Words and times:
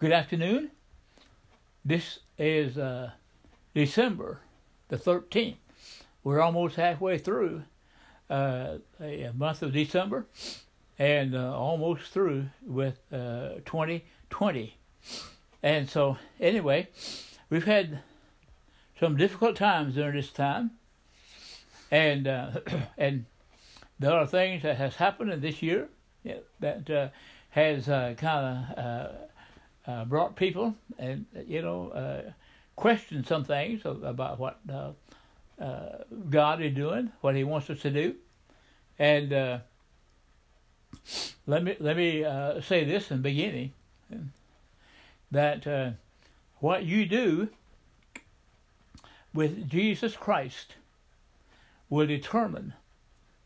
Good 0.00 0.12
afternoon. 0.12 0.70
This 1.84 2.20
is 2.38 2.78
uh, 2.78 3.10
December 3.74 4.40
the 4.88 4.96
13th. 4.96 5.56
We're 6.24 6.40
almost 6.40 6.76
halfway 6.76 7.18
through 7.18 7.64
uh, 8.30 8.78
a 8.98 9.30
month 9.36 9.60
of 9.60 9.74
December 9.74 10.24
and 10.98 11.36
uh, 11.36 11.54
almost 11.54 12.10
through 12.12 12.46
with 12.62 12.98
2020. 13.10 14.02
Uh, 14.64 15.18
and 15.62 15.90
so, 15.90 16.16
anyway, 16.40 16.88
we've 17.50 17.66
had 17.66 17.98
some 18.98 19.18
difficult 19.18 19.54
times 19.54 19.96
during 19.96 20.16
this 20.16 20.32
time, 20.32 20.70
and 21.90 22.26
uh, 22.26 22.52
and 22.96 23.26
there 23.98 24.12
are 24.12 24.26
things 24.26 24.62
that 24.62 24.78
has 24.78 24.94
happened 24.94 25.30
in 25.30 25.42
this 25.42 25.60
year 25.60 25.90
that 26.60 26.88
uh, 26.88 27.08
has 27.50 27.86
uh, 27.86 28.14
kind 28.16 28.66
of 28.78 29.29
uh, 29.86 29.90
uh, 29.90 30.04
brought 30.04 30.36
people 30.36 30.74
and 30.98 31.26
you 31.46 31.62
know 31.62 31.90
uh, 31.90 32.30
question 32.76 33.24
some 33.24 33.44
things 33.44 33.82
about 33.84 34.38
what 34.38 34.60
God 36.30 36.62
is 36.62 36.74
doing, 36.74 37.12
what 37.20 37.34
He 37.34 37.44
wants 37.44 37.70
us 37.70 37.80
to 37.80 37.90
do, 37.90 38.14
and 38.98 39.60
let 41.46 41.64
me 41.64 41.76
let 41.80 41.96
me 41.96 42.22
say 42.62 42.84
this 42.84 43.10
in 43.10 43.18
the 43.18 43.22
beginning 43.22 43.72
that 45.30 45.94
what 46.58 46.84
you 46.84 47.06
do 47.06 47.48
with 49.32 49.68
Jesus 49.68 50.16
Christ 50.16 50.74
will 51.88 52.06
determine 52.06 52.74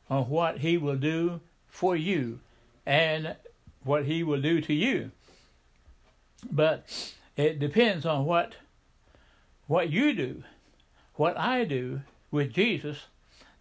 on 0.08 0.24
what 0.24 0.58
he 0.58 0.76
will 0.76 0.96
do 0.96 1.40
for 1.68 1.96
you 1.96 2.40
and 2.86 3.36
what 3.82 4.04
he 4.04 4.22
will 4.22 4.40
do 4.40 4.60
to 4.60 4.74
you. 4.74 5.10
But 6.50 6.86
it 7.36 7.58
depends 7.58 8.06
on 8.06 8.24
what 8.24 8.56
what 9.66 9.90
you 9.90 10.12
do, 10.12 10.44
what 11.14 11.38
I 11.38 11.64
do 11.64 12.02
with 12.30 12.52
Jesus 12.52 13.06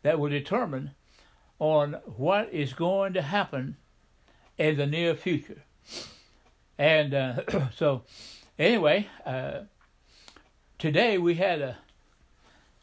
that 0.01 0.19
will 0.19 0.29
determine 0.29 0.91
on 1.59 1.93
what 2.17 2.51
is 2.51 2.73
going 2.73 3.13
to 3.13 3.21
happen 3.21 3.77
in 4.57 4.77
the 4.77 4.85
near 4.85 5.15
future. 5.15 5.63
And 6.77 7.13
uh, 7.13 7.69
so, 7.75 8.03
anyway, 8.59 9.07
uh, 9.25 9.61
today 10.77 11.17
we 11.17 11.35
had 11.35 11.61
a, 11.61 11.77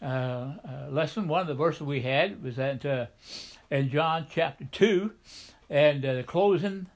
uh, 0.01 0.07
uh, 0.07 0.91
lesson. 0.91 1.29
One 1.29 1.43
of 1.43 1.47
the 1.47 1.55
verses 1.55 1.83
we 1.83 2.01
had 2.01 2.43
was 2.43 2.57
that 2.57 2.87
uh, 2.87 3.07
in 3.71 3.91
John 3.91 4.27
chapter 4.31 4.65
2, 4.73 5.13
and 5.69 6.05
uh, 6.05 6.15
the 6.15 6.23
closing 6.23 6.87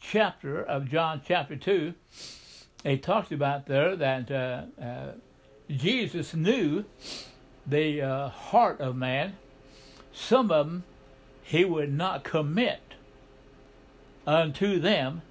chapter 0.00 0.60
of 0.60 0.90
John 0.90 1.22
chapter 1.24 1.54
2, 1.54 1.94
it 2.84 3.02
talked 3.02 3.32
about 3.32 3.66
there 3.66 3.96
that 3.96 4.30
uh, 4.30 4.62
uh, 4.80 5.12
Jesus 5.68 6.34
knew 6.34 6.84
the 7.66 8.02
uh, 8.02 8.28
heart 8.28 8.80
of 8.80 8.96
man. 8.96 9.36
Some 10.12 10.50
of 10.50 10.66
them 10.66 10.84
he 11.42 11.64
would 11.64 11.92
not 11.92 12.24
commit 12.24 12.80
unto 14.26 14.78
them, 14.78 15.22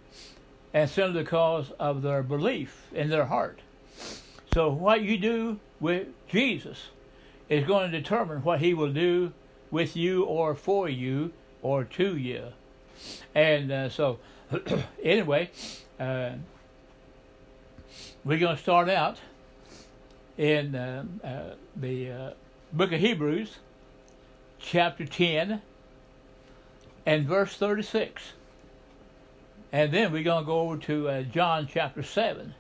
and 0.74 0.90
simply 0.90 1.22
because 1.22 1.72
of 1.80 2.02
their 2.02 2.24
belief 2.24 2.88
in 2.92 3.10
their 3.10 3.26
heart. 3.26 3.60
So, 4.54 4.72
what 4.72 5.04
you 5.04 5.18
do 5.20 5.60
with 5.80 6.08
Jesus 6.28 6.88
is 7.50 7.66
going 7.66 7.92
to 7.92 7.98
determine 8.00 8.44
what 8.44 8.60
he 8.60 8.74
will 8.74 8.92
do 8.92 9.34
with 9.70 9.96
you 9.96 10.24
or 10.24 10.56
for 10.56 10.90
you 10.90 11.32
or 11.62 11.84
to 11.84 12.18
you. 12.18 12.46
And 13.36 13.72
uh, 13.72 13.90
so, 13.90 14.18
anyway, 15.04 15.52
uh, 16.00 16.32
we're 18.24 18.40
going 18.40 18.56
to 18.56 18.62
start 18.62 18.90
out 18.90 19.18
in 20.38 20.76
uh, 20.76 21.04
uh 21.24 21.56
the 21.76 22.12
uh, 22.12 22.32
book 22.74 22.92
of 22.92 23.00
Hebrews, 23.00 23.58
chapter 24.60 25.06
10, 25.06 25.62
and 27.06 27.26
verse 27.26 27.56
36. 27.56 28.34
And 29.72 29.92
then 29.92 30.12
we're 30.12 30.24
going 30.24 30.44
to 30.44 30.46
go 30.46 30.60
over 30.62 30.78
to 30.78 31.10
uh, 31.10 31.22
John 31.24 31.68
chapter 31.72 32.04
7 32.04 32.54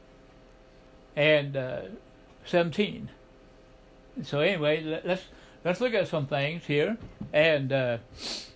and 1.15 1.57
17. 2.45 3.09
So 4.23 4.39
anyway, 4.39 5.01
let's 5.05 5.23
let's 5.63 5.81
look 5.81 5.93
at 5.93 6.07
some 6.07 6.27
things 6.27 6.65
here, 6.65 6.97
and 7.33 7.71
uh, 7.71 7.97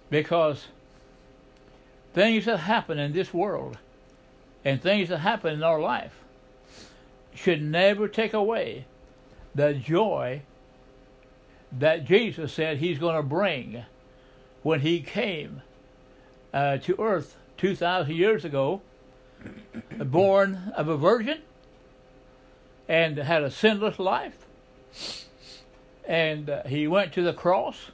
because 0.10 0.68
things 2.14 2.46
that 2.46 2.58
happen 2.58 3.00
in 3.00 3.14
this 3.14 3.34
world 3.34 3.78
and 4.66 4.82
things 4.82 5.10
that 5.10 5.20
happen 5.20 5.54
in 5.54 5.64
our 5.64 5.80
life 5.80 6.21
should 7.34 7.62
never 7.62 8.08
take 8.08 8.34
away 8.34 8.86
the 9.56 9.74
joy 9.74 10.42
that 11.72 12.06
Jesus 12.06 12.54
said 12.54 12.78
He's 12.78 13.00
going 13.00 13.16
to 13.16 13.24
bring 13.24 13.86
when 14.64 14.82
He 14.82 15.02
came 15.02 15.62
uh, 16.54 16.78
to 16.78 16.96
earth 17.00 17.38
2,000 17.58 18.14
years 18.14 18.44
ago, 18.44 18.82
born 19.98 20.74
of 20.76 20.88
a 20.88 20.98
virgin 20.98 21.42
and 22.88 23.18
had 23.18 23.44
a 23.44 23.52
sinless 23.52 24.00
life 24.00 24.46
and 26.06 26.50
uh, 26.50 26.64
he 26.64 26.88
went 26.88 27.14
to 27.14 27.22
the 27.22 27.34
cross 27.34 27.92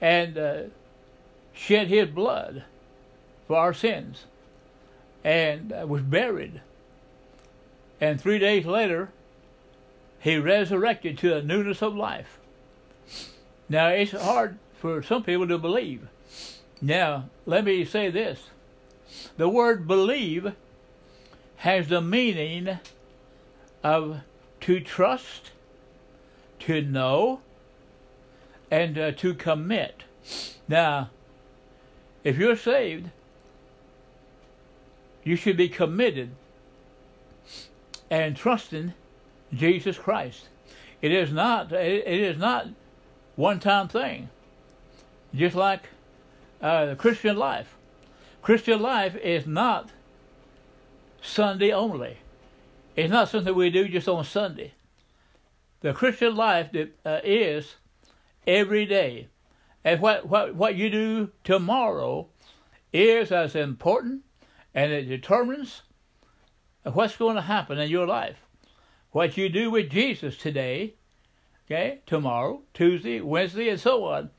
and 0.00 0.38
uh, 0.38 0.62
shed 1.52 1.88
his 1.88 2.08
blood 2.08 2.64
for 3.46 3.56
our 3.56 3.74
sins 3.74 4.24
and 5.22 5.72
uh, 5.72 5.86
was 5.86 6.02
buried. 6.02 6.60
And 8.00 8.20
three 8.20 8.38
days 8.38 8.64
later, 8.64 9.10
he 10.20 10.38
resurrected 10.38 11.18
to 11.18 11.36
a 11.36 11.42
newness 11.42 11.82
of 11.82 11.94
life. 11.94 12.38
Now, 13.68 13.88
it's 13.88 14.12
hard 14.12 14.58
for 14.74 15.02
some 15.02 15.22
people 15.22 15.46
to 15.48 15.58
believe. 15.58 16.08
Now, 16.80 17.28
let 17.46 17.64
me 17.64 17.84
say 17.84 18.10
this 18.10 18.50
the 19.36 19.48
word 19.48 19.86
believe 19.86 20.54
has 21.56 21.88
the 21.88 22.00
meaning 22.00 22.78
of 23.82 24.20
to 24.60 24.80
trust 24.80 25.50
to 26.60 26.82
know 26.82 27.40
and 28.70 28.98
uh, 28.98 29.12
to 29.12 29.34
commit. 29.34 30.04
Now, 30.68 31.10
if 32.22 32.38
you're 32.38 32.56
saved, 32.56 33.10
you 35.24 35.36
should 35.36 35.56
be 35.56 35.68
committed 35.68 36.30
and 38.10 38.36
trusting 38.36 38.94
Jesus 39.54 39.96
Christ. 39.96 40.48
It 41.00 41.12
is 41.12 41.32
not 41.32 41.72
it 41.72 42.06
is 42.06 42.36
not 42.36 42.68
one 43.36 43.60
time 43.60 43.88
thing. 43.88 44.28
Just 45.34 45.54
like 45.54 45.88
uh, 46.60 46.86
the 46.86 46.96
Christian 46.96 47.36
life. 47.36 47.76
Christian 48.42 48.80
life 48.80 49.16
is 49.16 49.46
not 49.46 49.90
Sunday 51.22 51.72
only. 51.72 52.18
It's 52.96 53.10
not 53.10 53.28
something 53.28 53.54
we 53.54 53.70
do 53.70 53.88
just 53.88 54.08
on 54.08 54.24
Sunday. 54.24 54.72
The 55.80 55.92
Christian 55.92 56.34
life 56.34 56.68
uh, 57.04 57.20
is 57.24 57.76
every 58.46 58.84
day. 58.84 59.28
And 59.84 60.00
what, 60.00 60.28
what, 60.28 60.54
what 60.54 60.74
you 60.74 60.90
do 60.90 61.30
tomorrow 61.44 62.28
is 62.92 63.32
as 63.32 63.54
important 63.54 64.22
and 64.74 64.92
it 64.92 65.04
determines 65.04 65.82
what's 66.84 67.16
going 67.16 67.36
to 67.36 67.42
happen 67.42 67.78
in 67.78 67.90
your 67.90 68.06
life. 68.06 68.38
What 69.12 69.36
you 69.36 69.48
do 69.48 69.70
with 69.70 69.90
Jesus 69.90 70.36
today, 70.36 70.94
okay, 71.66 72.00
tomorrow, 72.06 72.62
Tuesday, 72.74 73.20
Wednesday, 73.20 73.68
and 73.68 73.80
so 73.80 74.04
on, 74.04 74.30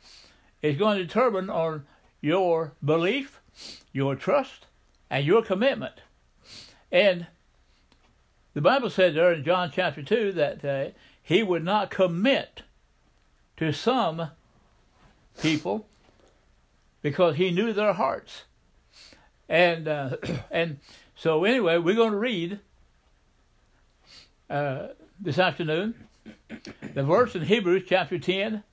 is 0.62 0.78
going 0.78 0.98
to 0.98 1.04
determine 1.04 1.50
on 1.50 1.86
your 2.22 2.74
belief, 2.84 3.42
your 3.92 4.16
trust, 4.16 4.68
and 5.10 5.26
your 5.26 5.42
commitment. 5.42 6.02
And 6.92 7.28
the 8.54 8.62
Bible 8.62 8.90
says 8.90 9.16
there 9.16 9.34
in 9.34 9.44
John 9.44 9.72
chapter 9.74 10.04
2 10.04 10.32
that 10.34 10.66
uh, 10.66 10.92
he 11.22 11.44
would 11.44 11.64
not 11.64 11.90
commit 11.90 12.64
to 13.58 13.72
some 13.72 14.32
people 15.42 15.88
because 17.02 17.36
he 17.36 17.52
knew 17.52 17.74
their 17.74 17.94
hearts. 17.94 18.44
And 19.48 19.88
uh, 19.88 20.18
and 20.52 20.80
so 21.22 21.44
anyway, 21.44 21.78
we're 21.78 21.94
going 21.94 22.14
to 22.14 22.18
read 22.18 22.60
uh, 24.50 24.88
this 25.20 25.38
afternoon 25.38 25.94
the 26.96 27.04
verse 27.04 27.36
in 27.36 27.44
Hebrews 27.44 27.84
chapter 27.86 28.18
ten 28.18 28.64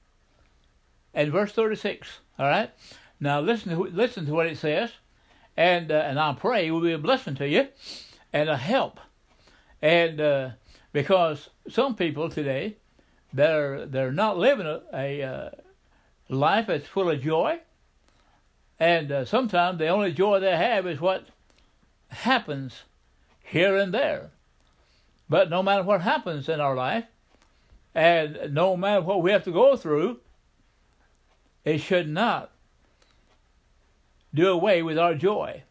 and 1.13 1.31
verse 1.31 1.53
thirty 1.53 1.77
six. 1.77 2.21
All 2.39 2.49
right. 2.49 2.71
Now 3.21 3.41
listen 3.41 3.77
to 3.77 3.83
listen 3.85 4.25
to 4.25 4.33
what 4.33 4.47
it 4.47 4.57
says, 4.57 4.91
and 5.59 5.93
uh, 5.93 5.97
and 6.07 6.19
I 6.19 6.33
pray 6.41 6.67
it 6.67 6.71
will 6.71 6.81
be 6.81 6.93
a 6.93 6.99
blessing 6.99 7.35
to 7.35 7.47
you 7.47 7.69
and 8.33 8.49
a 8.49 8.57
help. 8.57 8.99
And 9.83 10.19
uh, 10.19 10.51
because 10.95 11.51
some 11.69 11.97
people 11.97 12.31
today 12.31 12.79
they're 13.31 13.85
they're 13.85 14.11
not 14.11 14.39
living 14.39 14.67
a, 14.67 14.81
a 14.95 15.23
uh, 15.23 15.51
life 16.31 16.69
that's 16.69 16.89
full 16.89 17.11
of 17.11 17.21
joy, 17.21 17.61
and 18.81 19.13
uh, 19.13 19.27
sometimes 19.27 19.79
the 19.79 19.89
only 19.89 20.15
joy 20.15 20.41
they 20.41 20.57
have 20.57 20.87
is 20.87 20.99
what 20.99 21.27
happens 22.09 22.83
here 23.43 23.77
and 23.77 23.93
there. 23.93 24.31
But 25.29 25.51
no 25.51 25.63
matter 25.63 25.83
what 25.83 26.01
happens 26.01 26.49
in 26.49 26.61
our 26.61 26.75
life, 26.75 27.05
and 27.95 28.55
no 28.55 28.77
matter 28.77 29.03
what 29.03 29.23
we 29.23 29.31
have 29.33 29.45
to 29.45 29.53
go 29.53 29.77
through, 29.77 30.21
it 31.65 31.79
should 31.79 32.09
not 32.09 32.51
do 34.33 34.49
away 34.49 34.83
with 34.83 34.99
our 34.99 35.15
joy 35.15 35.63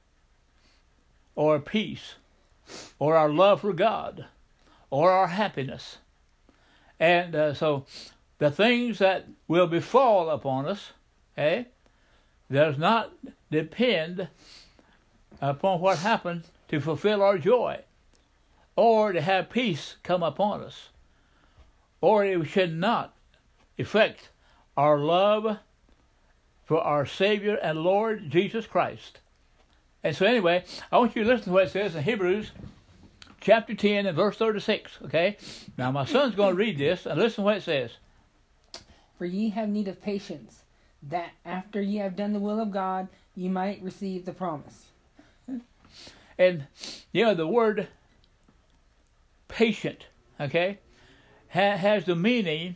or 1.36 1.60
peace 1.60 2.16
or 3.00 3.16
our 3.16 3.30
love 3.30 3.62
for 3.62 3.74
God 3.74 4.26
or 4.90 5.12
our 5.12 5.28
happiness. 5.28 5.98
And 7.00 7.36
uh, 7.36 7.54
so 7.54 7.86
the 8.40 8.52
things 8.52 9.00
that 9.00 9.28
will 9.48 9.68
befall 9.68 10.30
upon 10.30 10.66
us, 10.66 10.92
eh, 11.38 11.64
does 12.52 12.78
not 12.78 13.12
depend 13.52 14.28
upon 15.42 15.80
what 15.80 16.00
happened 16.00 16.44
to 16.68 16.80
fulfill 16.80 17.22
our 17.22 17.38
joy 17.38 17.82
or 18.76 19.12
to 19.12 19.22
have 19.22 19.50
peace 19.50 19.96
come 20.04 20.22
upon 20.24 20.62
us, 20.62 20.90
or 22.00 22.24
it 22.24 22.46
should 22.46 22.74
not 22.74 23.16
affect 23.80 24.30
our 24.76 25.00
love 25.00 25.58
for 26.64 26.82
our 26.82 27.06
Savior 27.06 27.56
and 27.56 27.80
Lord 27.80 28.30
Jesus 28.30 28.68
Christ. 28.68 29.20
And 30.04 30.16
so, 30.16 30.26
anyway, 30.26 30.64
I 30.92 31.00
want 31.00 31.16
you 31.16 31.24
to 31.24 31.30
listen 31.30 31.46
to 31.46 31.52
what 31.52 31.66
it 31.66 31.72
says 31.72 31.96
in 31.96 32.04
Hebrews 32.04 32.52
chapter 33.42 33.74
10 33.74 34.06
and 34.06 34.16
verse 34.16 34.38
36. 34.38 35.00
Okay? 35.06 35.38
Now, 35.78 35.92
my 35.92 36.06
son's 36.06 36.36
going 36.36 36.52
to 36.52 36.58
read 36.60 36.78
this, 36.78 37.06
and 37.06 37.20
listen 37.20 37.44
to 37.44 37.46
what 37.46 37.58
it 37.58 37.64
says. 37.64 37.92
For 39.18 39.26
ye 39.26 39.50
have 39.50 39.70
need 39.70 39.88
of 39.88 40.02
patience, 40.02 40.64
that 41.02 41.32
after 41.44 41.82
ye 41.82 41.98
have 41.98 42.16
done 42.16 42.34
the 42.34 42.40
will 42.40 42.60
of 42.60 42.72
God, 42.72 43.08
ye 43.36 43.50
might 43.50 43.82
receive 43.82 44.26
the 44.26 44.34
promise. 44.34 44.88
And, 46.38 46.68
you 47.12 47.26
know, 47.26 47.34
the 47.34 47.48
word 47.48 47.88
patient, 49.48 50.06
okay, 50.40 50.80
ha- 51.50 51.78
has 51.78 52.06
the 52.06 52.16
meaning 52.16 52.76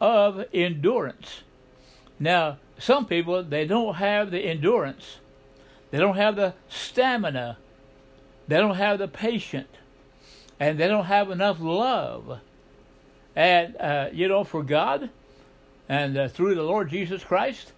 of 0.00 0.44
endurance. 0.52 1.42
Now, 2.18 2.58
some 2.78 3.06
people, 3.06 3.42
they 3.42 3.66
don't 3.66 3.94
have 3.94 4.30
the 4.30 4.40
endurance, 4.40 5.18
they 5.90 5.98
don't 5.98 6.16
have 6.16 6.36
the 6.36 6.54
stamina, 6.68 7.58
they 8.48 8.56
don't 8.56 8.76
have 8.76 8.98
the 8.98 9.08
patience, 9.08 9.68
and 10.60 10.78
they 10.78 10.88
don't 10.88 11.06
have 11.06 11.30
enough 11.30 11.60
love. 11.60 12.40
And, 13.34 13.76
uh, 13.76 14.08
you 14.12 14.28
know, 14.28 14.44
for 14.44 14.62
God 14.62 15.10
and 15.88 16.16
uh, 16.16 16.28
through 16.28 16.54
the 16.54 16.62
Lord 16.62 16.90
Jesus 16.90 17.22
Christ 17.22 17.72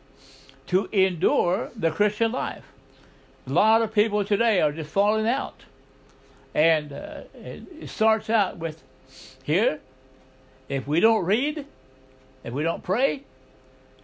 to 0.68 0.86
endure 0.92 1.70
the 1.74 1.90
Christian 1.90 2.32
life. 2.32 2.64
A 3.48 3.52
lot 3.52 3.80
of 3.80 3.94
people 3.94 4.26
today 4.26 4.60
are 4.60 4.72
just 4.72 4.90
falling 4.90 5.26
out. 5.26 5.64
And 6.54 6.92
uh, 6.92 7.22
it 7.34 7.88
starts 7.88 8.28
out 8.28 8.58
with 8.58 8.82
here, 9.42 9.80
if 10.68 10.86
we 10.86 11.00
don't 11.00 11.24
read, 11.24 11.64
if 12.44 12.52
we 12.52 12.62
don't 12.62 12.82
pray, 12.82 13.22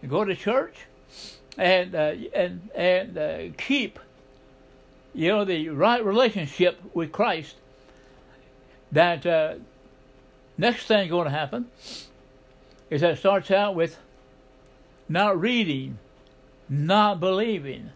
go 0.07 0.25
to 0.25 0.35
church, 0.35 0.87
and 1.59 1.93
uh, 1.93 2.13
and 2.33 2.69
and 2.73 3.17
uh, 3.17 3.39
keep, 3.55 3.99
you 5.13 5.29
know, 5.29 5.45
the 5.45 5.69
right 5.69 6.03
relationship 6.03 6.79
with 6.95 7.11
Christ, 7.11 7.55
that 8.91 9.27
uh, 9.27 9.55
next 10.57 10.87
thing 10.87 11.07
going 11.09 11.25
to 11.25 11.31
happen 11.31 11.69
is 12.89 13.01
that 13.01 13.19
starts 13.19 13.51
out 13.51 13.75
with 13.75 13.99
not 15.07 15.39
reading, 15.39 15.99
not 16.67 17.19
believing, 17.19 17.91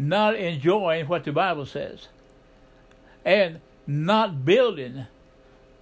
not 0.00 0.34
enjoying 0.34 1.06
what 1.06 1.24
the 1.24 1.32
Bible 1.32 1.66
says, 1.66 2.08
and 3.22 3.60
not 3.86 4.46
building 4.46 5.06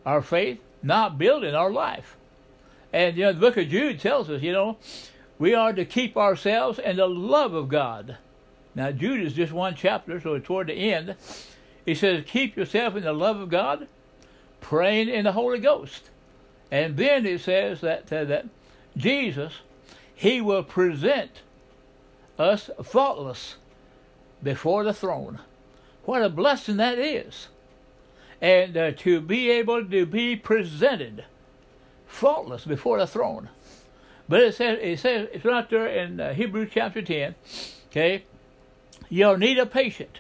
our 0.05 0.21
faith, 0.21 0.59
not 0.83 1.19
building 1.19 1.55
our 1.55 1.71
life. 1.71 2.17
And 2.93 3.17
you 3.17 3.25
know, 3.25 3.33
the 3.33 3.39
book 3.39 3.57
of 3.57 3.69
Jude 3.69 4.01
tells 4.01 4.29
us, 4.29 4.43
you 4.43 4.51
know, 4.51 4.77
we 5.39 5.55
are 5.55 5.73
to 5.73 5.85
keep 5.85 6.17
ourselves 6.17 6.81
in 6.81 6.97
the 6.97 7.07
love 7.07 7.55
of 7.55 7.69
God. 7.69 8.19
Now, 8.75 8.91
Jude 8.91 9.21
is 9.21 9.35
just 9.35 9.53
one 9.53 9.77
chapter, 9.77 10.21
so 10.21 10.37
toward 10.41 10.67
the 10.67 10.75
end, 10.75 11.15
he 11.87 11.95
says, 11.95 12.25
Keep 12.27 12.57
yourself 12.57 12.97
in 12.97 13.05
the 13.05 13.13
love 13.13 13.39
of 13.39 13.49
God, 13.49 13.87
praying 14.61 15.09
in 15.09 15.25
the 15.25 15.33
Holy 15.33 15.61
Ghost. 15.61 16.11
And 16.73 16.97
then 16.97 17.25
it 17.25 17.41
says 17.41 17.83
that, 17.83 18.13
uh, 18.13 18.25
that 18.25 18.47
Jesus, 18.97 19.53
he 20.13 20.41
will 20.41 20.65
present 20.65 21.43
us 22.37 22.69
faultless 22.83 23.57
before 24.43 24.85
the 24.85 24.93
throne. 24.93 25.41
What 26.05 26.23
a 26.23 26.29
blessing 26.29 26.77
that 26.79 26.99
is 26.99 27.49
and 28.41 28.77
uh, 28.77 28.93
to 28.93 29.21
be 29.21 29.51
able 29.51 29.85
to 29.85 30.07
be 30.07 30.37
presented 30.37 31.25
faultless 32.07 32.65
before 32.65 32.99
the 32.99 33.07
throne. 33.07 33.49
But 34.29 34.43
it 34.43 34.55
says, 34.55 34.79
it 34.81 35.01
says 35.01 35.29
it's 35.33 35.45
right 35.45 35.69
there 35.69 35.87
in 35.87 36.21
uh, 36.21 36.35
Hebrews 36.35 36.71
chapter 36.73 37.03
10, 37.03 37.35
okay? 37.91 38.25
Your 39.09 39.39
need 39.39 39.59
of 39.59 39.71
patience, 39.71 40.19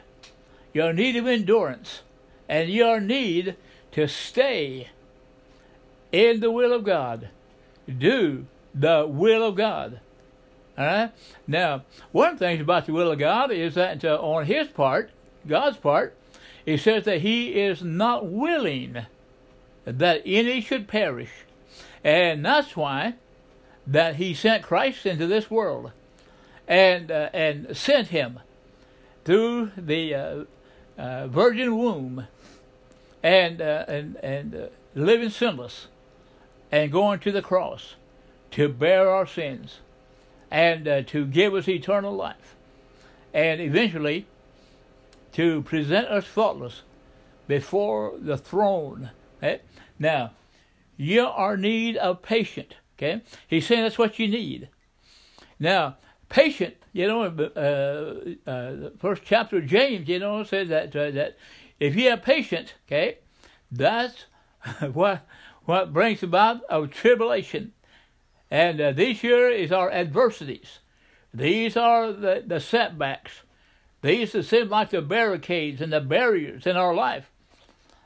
your 0.73 0.93
need 0.93 1.17
of 1.17 1.27
endurance, 1.27 2.01
and 2.49 2.71
your 2.71 3.01
need 3.01 3.57
to 3.93 4.09
stay 4.09 4.89
in 6.11 6.41
the 6.41 6.51
will 6.51 6.73
of 6.73 6.85
God. 6.85 7.29
Do 7.87 8.47
the 8.75 9.07
will 9.07 9.47
of 9.47 9.57
God. 9.57 10.01
All 10.79 10.87
right? 10.87 11.13
Now, 11.47 11.83
one 12.13 12.33
of 12.33 12.39
the 12.39 12.47
things 12.47 12.61
about 12.61 12.87
the 12.87 12.93
will 12.93 13.11
of 13.11 13.19
God 13.19 13.51
is 13.51 13.75
that 13.75 14.05
uh, 14.05 14.17
on 14.21 14.47
His 14.47 14.69
part, 14.69 15.11
God's 15.47 15.77
part, 15.77 16.15
he 16.69 16.77
says 16.77 17.05
that 17.05 17.23
he 17.23 17.59
is 17.59 17.83
not 17.83 18.27
willing 18.27 19.07
that 19.87 20.21
any 20.27 20.61
should 20.61 20.87
perish. 20.87 21.31
And 22.05 22.45
that's 22.45 22.77
why 22.77 23.15
that 23.87 24.17
he 24.17 24.35
sent 24.35 24.63
Christ 24.63 25.07
into 25.07 25.27
this 25.27 25.51
world 25.51 25.93
and 26.67 27.11
uh, 27.11 27.31
and 27.33 27.75
sent 27.75 28.09
him 28.09 28.41
through 29.25 29.73
the 29.79 30.15
uh, 30.15 30.45
uh, 30.99 31.27
virgin 31.29 31.79
womb 31.79 32.27
and 33.23 33.63
uh, 33.63 33.87
and 33.89 34.17
and 34.17 34.55
uh, 34.55 34.67
living 34.95 35.31
sinless 35.31 35.87
and 36.71 36.93
going 36.93 37.19
to 37.21 37.33
the 37.33 37.41
cross 37.41 37.95
to 38.51 38.69
bear 38.69 39.09
our 39.09 39.27
sins 39.27 39.81
and 40.51 40.89
uh, 40.89 41.03
to 41.03 41.27
give 41.27 41.55
us 41.55 41.69
eternal 41.69 42.15
life 42.15 42.57
and 43.35 43.61
eventually 43.61 44.27
to 45.33 45.63
present 45.63 46.09
us 46.09 46.25
faultless 46.25 46.83
before 47.47 48.15
the 48.19 48.37
throne. 48.37 49.11
Okay? 49.39 49.61
Now, 49.99 50.33
you 50.97 51.27
are 51.27 51.57
need 51.57 51.97
of 51.97 52.23
patient. 52.23 52.77
Okay, 52.99 53.23
he's 53.47 53.67
saying 53.67 53.83
that's 53.83 53.97
what 53.97 54.19
you 54.19 54.27
need. 54.27 54.69
Now, 55.61 55.97
patient, 56.29 56.75
you 56.93 57.07
know, 57.07 57.23
uh, 57.23 58.51
uh, 58.51 58.71
the 58.73 58.93
first 58.99 59.23
chapter 59.25 59.59
of 59.59 59.67
James, 59.67 60.09
you 60.09 60.19
know, 60.19 60.43
says 60.43 60.69
that 60.69 60.95
uh, 60.97 61.13
that 61.13 61.39
if 61.79 61.95
you 61.95 62.11
have 62.11 62.23
patience, 62.23 62.73
okay, 62.87 63.19
that's 63.71 64.25
what 64.93 65.25
what 65.65 65.93
brings 65.93 66.25
about 66.25 66.63
a 66.69 66.87
tribulation, 66.89 67.73
and 68.51 68.81
uh, 68.81 68.93
this 68.93 69.23
year 69.23 69.51
is 69.51 69.73
our 69.73 69.91
adversities. 69.91 70.79
These 71.33 71.77
are 71.77 72.13
the, 72.13 72.43
the 72.47 72.61
setbacks 72.61 73.43
These 74.01 74.49
seem 74.49 74.69
like 74.69 74.91
the 74.91 75.03
barricades 75.03 75.81
and 75.81 75.93
the 75.93 76.01
barriers 76.01 76.67
in 76.67 76.77
our 76.77 76.95
life, 76.95 77.31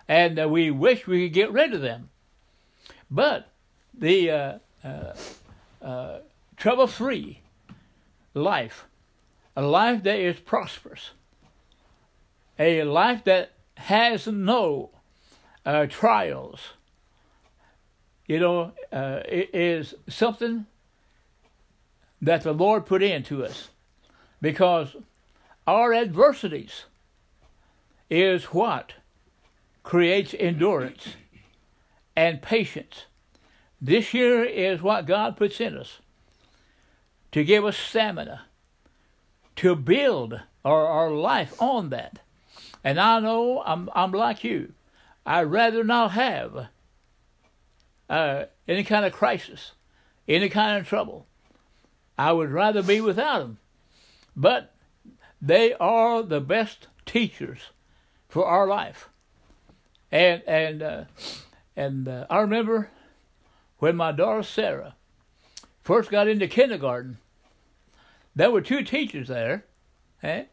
and 0.09 0.39
uh, 0.39 0.49
we 0.49 0.71
wish 0.71 1.07
we 1.07 1.27
could 1.27 1.35
get 1.35 1.53
rid 1.53 1.75
of 1.75 1.81
them. 1.81 2.11
But 3.11 3.49
the 3.93 4.31
uh, 4.31 4.59
uh, 4.83 5.15
uh 5.83 6.19
trouble 6.57 6.87
free 6.87 7.41
life, 8.35 8.87
a 9.55 9.63
life 9.63 10.03
that 10.05 10.19
is 10.19 10.41
prosperous, 10.41 11.11
a 12.59 12.83
life 12.85 13.25
that 13.25 13.53
has 13.77 14.27
no 14.27 14.91
uh, 15.67 15.87
trials, 15.87 16.61
you 18.26 18.38
know, 18.38 18.73
uh, 18.93 19.21
is 19.26 19.95
something 20.09 20.67
that 22.21 22.43
the 22.43 22.52
Lord 22.52 22.87
put 22.87 23.02
into 23.02 23.45
us 23.45 23.71
because 24.41 24.97
our 25.67 25.93
adversities 25.93 26.85
is 28.09 28.45
what 28.47 28.95
creates 29.83 30.35
endurance 30.38 31.17
and 32.17 32.43
patience. 32.43 33.07
This 33.81 34.14
year 34.14 34.45
is 34.45 34.83
what 34.83 35.07
God 35.07 35.37
puts 35.37 35.61
in 35.61 35.76
us 35.76 35.99
to 37.33 37.43
give 37.43 37.64
us 37.64 37.76
stamina, 37.76 38.43
to 39.57 39.75
build 39.75 40.41
our, 40.64 40.87
our 40.87 41.11
life 41.11 41.61
on 41.61 41.88
that. 41.91 42.21
And 42.85 43.00
I 43.00 43.21
know 43.21 43.62
I'm, 43.64 43.88
I'm 43.95 44.12
like 44.12 44.45
you. 44.45 44.75
I'd 45.25 45.43
rather 45.45 45.83
not 45.83 46.12
have 46.12 46.69
uh, 48.12 48.45
any 48.69 48.85
kind 48.85 49.07
of 49.07 49.12
crisis, 49.12 49.73
any 50.28 50.50
kind 50.50 50.78
of 50.78 50.87
trouble. 50.87 51.26
I 52.19 52.31
would 52.33 52.50
rather 52.50 52.83
be 52.83 53.00
without 53.00 53.38
them. 53.38 53.59
But 54.37 54.75
they 55.40 55.73
are 55.75 56.23
the 56.23 56.40
best 56.40 56.88
teachers 57.07 57.71
for 58.28 58.47
our 58.47 58.66
life. 58.66 59.09
And 60.11 60.42
and 60.47 60.83
uh, 60.83 61.04
and 61.75 62.07
uh, 62.07 62.26
I 62.28 62.40
remember 62.40 62.90
when 63.78 63.97
my 63.97 64.12
daughter 64.12 64.42
Sarah 64.42 64.95
first 65.81 66.11
got 66.11 66.28
into 66.28 66.47
kindergarten, 66.47 67.16
there 68.37 68.50
were 68.50 68.61
two 68.61 68.83
teachers 68.83 69.28
there, 69.28 69.64
eh? 70.23 70.45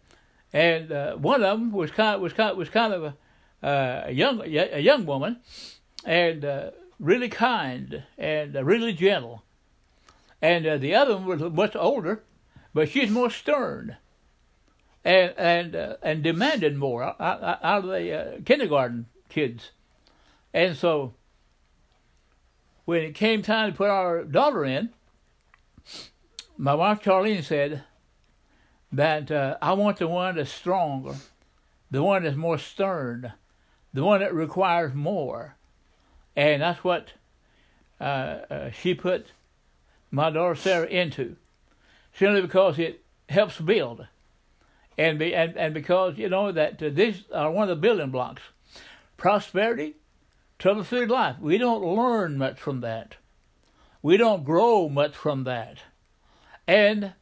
and 0.54 0.92
uh, 0.94 1.16
one 1.18 1.44
of 1.44 1.60
them 1.60 1.74
was 1.74 1.92
kind 1.92 2.16
of, 2.16 2.22
was 2.22 2.32
kind 2.32 2.52
of, 2.52 2.58
was 2.58 2.70
kind 2.70 2.94
of 2.94 3.04
a, 3.04 3.68
uh, 3.68 4.04
a 4.08 4.12
young 4.12 4.42
a 4.46 4.80
young 4.80 5.06
woman, 5.06 5.42
and 6.06 6.46
uh, 6.46 6.72
really 7.00 7.30
kind 7.30 8.04
and 8.18 8.56
uh, 8.56 8.64
really 8.64 8.94
gentle, 8.94 9.44
and 10.42 10.66
uh, 10.66 10.78
the 10.78 10.94
other 10.94 11.16
one 11.18 11.26
was 11.26 11.54
much 11.54 11.76
older, 11.76 12.24
but 12.74 12.90
she's 12.90 13.10
more 13.10 13.30
stern, 13.30 13.98
and 15.04 15.34
and 15.38 15.76
uh, 15.76 15.96
and 16.02 16.24
demanded 16.24 16.76
more 16.76 17.04
out, 17.04 17.42
of 17.62 17.84
the 17.84 18.42
kindergarten 18.46 19.06
kids, 19.30 19.72
and 20.54 20.76
so 20.76 21.14
when 22.86 23.04
it 23.04 23.14
came 23.14 23.42
time 23.44 23.72
to 23.72 23.78
put 23.78 23.90
our 23.90 24.24
daughter 24.24 24.66
in, 24.66 24.90
my 26.58 26.74
wife 26.74 27.04
Charlene 27.04 27.44
said 27.44 27.84
that 28.92 29.30
uh, 29.30 29.58
I 29.62 29.74
want 29.74 29.98
the 29.98 30.08
one 30.08 30.36
that's 30.36 30.52
stronger, 30.52 31.16
the 31.92 32.02
one 32.02 32.24
that's 32.24 32.36
more 32.36 32.58
stern, 32.58 33.34
the 33.94 34.04
one 34.04 34.22
that 34.22 34.34
requires 34.34 34.94
more. 34.94 35.56
And 36.40 36.62
that's 36.62 36.86
what 36.86 37.12
uh, 38.00 38.04
uh, 38.04 38.72
she 38.72 38.94
put 38.94 39.34
my 40.10 40.30
daughter 40.30 40.56
Sarah 40.56 40.88
into, 40.88 41.36
simply 42.14 42.42
because 42.42 42.80
it 42.80 43.04
helps 43.28 43.60
build. 43.60 44.08
And, 44.98 45.20
be, 45.20 45.36
and, 45.36 45.58
and 45.58 45.74
because, 45.74 46.18
you 46.18 46.30
know, 46.30 46.54
that 46.54 46.82
uh, 46.82 46.92
these 46.94 47.24
are 47.34 47.52
one 47.52 47.64
of 47.64 47.76
the 47.76 47.82
building 47.82 48.10
blocks. 48.10 48.42
Prosperity 49.18 49.98
trouble-free 50.60 51.08
life. 51.08 51.36
We 51.42 51.58
don't 51.58 51.84
learn 51.84 52.38
much 52.38 52.58
from 52.58 52.80
that. 52.80 53.18
We 54.02 54.16
don't 54.16 54.46
grow 54.46 54.88
much 54.88 55.18
from 55.18 55.44
that. 55.44 55.80
And 56.70 57.16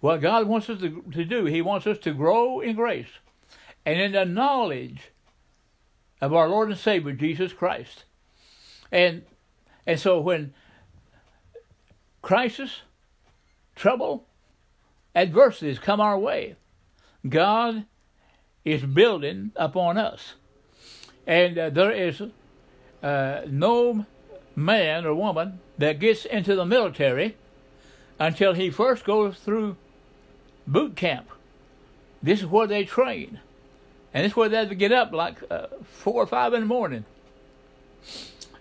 what 0.00 0.20
God 0.20 0.48
wants 0.48 0.68
us 0.68 0.80
to, 0.80 1.04
to 1.12 1.24
do, 1.24 1.44
He 1.44 1.62
wants 1.62 1.86
us 1.86 1.98
to 1.98 2.12
grow 2.12 2.58
in 2.58 2.74
grace 2.74 3.20
and 3.86 4.00
in 4.00 4.10
the 4.10 4.24
knowledge 4.24 5.12
of 6.20 6.34
our 6.34 6.48
Lord 6.48 6.70
and 6.70 6.78
Savior 6.78 7.12
Jesus 7.12 7.52
Christ. 7.52 8.02
And 8.94 9.22
and 9.86 9.98
so 9.98 10.20
when 10.20 10.54
crisis, 12.22 12.82
trouble, 13.74 14.24
adversities 15.16 15.80
come 15.80 16.00
our 16.00 16.16
way, 16.16 16.54
God 17.28 17.86
is 18.64 18.82
building 18.82 19.50
upon 19.56 19.98
us. 19.98 20.34
And 21.26 21.58
uh, 21.58 21.70
there 21.70 21.90
is 21.90 22.22
uh, 23.02 23.40
no 23.48 24.06
man 24.54 25.04
or 25.04 25.14
woman 25.14 25.58
that 25.76 25.98
gets 25.98 26.24
into 26.24 26.54
the 26.54 26.64
military 26.64 27.36
until 28.20 28.52
he 28.52 28.70
first 28.70 29.04
goes 29.04 29.36
through 29.38 29.76
boot 30.68 30.94
camp. 30.94 31.28
This 32.22 32.40
is 32.40 32.46
where 32.46 32.68
they 32.68 32.84
train. 32.84 33.40
And 34.14 34.24
this 34.24 34.32
is 34.32 34.36
where 34.36 34.48
they 34.48 34.58
have 34.58 34.68
to 34.68 34.76
get 34.76 34.92
up 34.92 35.12
like 35.12 35.42
uh, 35.50 35.66
four 35.82 36.22
or 36.22 36.26
five 36.28 36.54
in 36.54 36.60
the 36.60 36.66
morning 36.66 37.04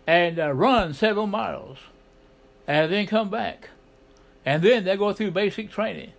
and 0.05 0.39
uh, 0.39 0.51
run 0.53 0.93
several 0.93 1.27
miles 1.27 1.77
and 2.67 2.91
then 2.91 3.05
come 3.05 3.29
back. 3.29 3.69
And 4.45 4.61
then 4.61 4.83
they 4.83 4.97
go 4.97 5.13
through 5.13 5.31
basic 5.31 5.71
training. 5.71 6.11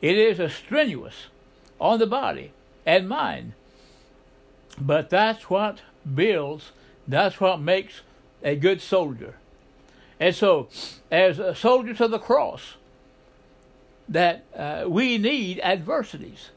It 0.00 0.18
is 0.18 0.38
a 0.38 0.50
strenuous 0.50 1.26
on 1.80 1.98
the 1.98 2.06
body 2.06 2.52
and 2.84 3.08
mind. 3.08 3.52
But 4.78 5.08
that's 5.08 5.48
what 5.48 5.80
builds 6.14 6.72
that's 7.08 7.40
what 7.40 7.60
makes 7.60 8.02
a 8.42 8.56
good 8.56 8.80
soldier. 8.80 9.36
And 10.18 10.34
so, 10.34 10.68
as 11.10 11.38
a 11.38 11.54
soldier 11.54 11.94
to 11.94 12.08
the 12.08 12.18
cross, 12.18 12.74
that 14.08 14.44
uh, 14.56 14.84
we 14.88 15.18
need 15.18 15.60
adversities. 15.60 16.50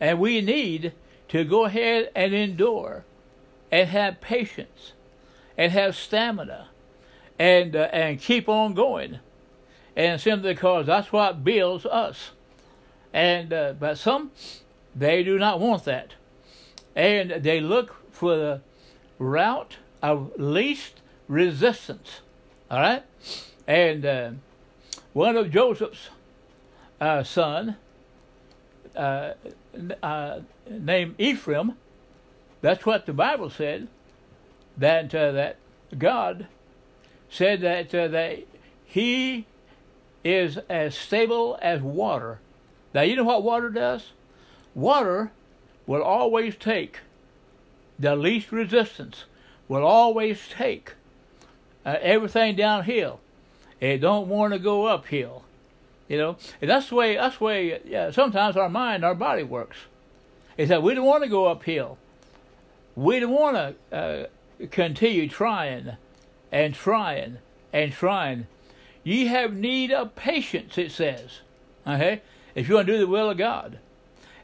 And 0.00 0.18
we 0.18 0.40
need 0.40 0.92
to 1.28 1.44
go 1.44 1.64
ahead 1.64 2.10
and 2.14 2.32
endure 2.32 3.04
and 3.70 3.88
have 3.88 4.20
patience 4.20 4.92
and 5.58 5.72
have 5.72 5.94
stamina 5.96 6.68
and, 7.38 7.76
uh, 7.76 7.90
and 7.92 8.20
keep 8.20 8.48
on 8.48 8.72
going. 8.72 9.18
And 9.96 10.20
simply 10.20 10.54
because 10.54 10.86
that's 10.86 11.12
what 11.12 11.44
builds 11.44 11.84
us. 11.84 12.30
And 13.12 13.52
uh, 13.52 13.74
but 13.78 13.98
some 13.98 14.30
they 14.94 15.22
do 15.22 15.38
not 15.38 15.60
want 15.60 15.84
that, 15.84 16.14
and 16.94 17.30
they 17.42 17.60
look 17.60 17.96
for 18.12 18.36
the 18.36 18.60
route 19.18 19.78
of 20.02 20.32
least 20.36 21.00
resistance. 21.26 22.20
All 22.70 22.80
right? 22.80 23.04
And 23.66 24.04
uh, 24.04 24.30
one 25.12 25.36
of 25.36 25.50
Joseph's 25.50 26.10
uh, 27.00 27.22
son, 27.22 27.76
uh, 28.94 29.32
uh 30.02 30.40
named 30.68 31.14
Ephraim, 31.18 31.74
that's 32.60 32.84
what 32.84 33.06
the 33.06 33.12
Bible 33.12 33.50
said, 33.50 33.88
that, 34.78 35.14
uh, 35.14 35.32
that 35.32 35.56
God 35.96 36.46
said 37.28 37.60
that, 37.60 37.94
uh, 37.94 38.08
that 38.08 38.46
he 38.84 39.46
is 40.24 40.58
as 40.68 40.94
stable 40.94 41.58
as 41.60 41.82
water. 41.82 42.40
Now, 42.94 43.02
you 43.02 43.16
know 43.16 43.24
what 43.24 43.42
water 43.42 43.68
does? 43.68 44.12
Water 44.74 45.30
will 45.86 46.02
always 46.02 46.56
take 46.56 47.00
the 47.98 48.14
least 48.14 48.52
resistance 48.52 49.24
will 49.66 49.84
always 49.84 50.48
take 50.48 50.94
uh, 51.84 51.96
everything 52.00 52.56
downhill. 52.56 53.20
It 53.80 53.98
don't 53.98 54.28
want 54.28 54.52
to 54.52 54.58
go 54.58 54.86
uphill, 54.86 55.44
you 56.08 56.16
know. 56.16 56.36
And 56.60 56.70
that's 56.70 56.88
the 56.88 56.94
way 56.94 57.16
that's 57.16 57.38
the 57.38 57.44
way 57.44 57.80
yeah, 57.84 58.10
sometimes 58.10 58.56
our 58.56 58.68
mind, 58.68 59.04
our 59.04 59.14
body 59.14 59.42
works. 59.42 59.78
Is 60.56 60.70
that 60.70 60.82
we 60.82 60.94
don't 60.94 61.04
want 61.04 61.22
to 61.22 61.28
go 61.28 61.46
uphill. 61.46 61.98
We 62.96 63.20
don't 63.20 63.30
want 63.30 63.56
to 63.90 63.96
uh, 63.96 64.26
continue 64.70 65.28
trying 65.28 65.96
and 66.50 66.74
trying 66.74 67.38
and 67.72 67.92
trying. 67.92 68.46
Ye 69.04 69.26
have 69.26 69.54
need 69.54 69.92
of 69.92 70.14
patience, 70.14 70.76
it 70.78 70.92
says. 70.92 71.40
Okay, 71.86 72.22
if 72.54 72.68
you 72.68 72.74
want 72.74 72.86
to 72.86 72.92
do 72.94 72.98
the 72.98 73.06
will 73.06 73.30
of 73.30 73.38
God, 73.38 73.78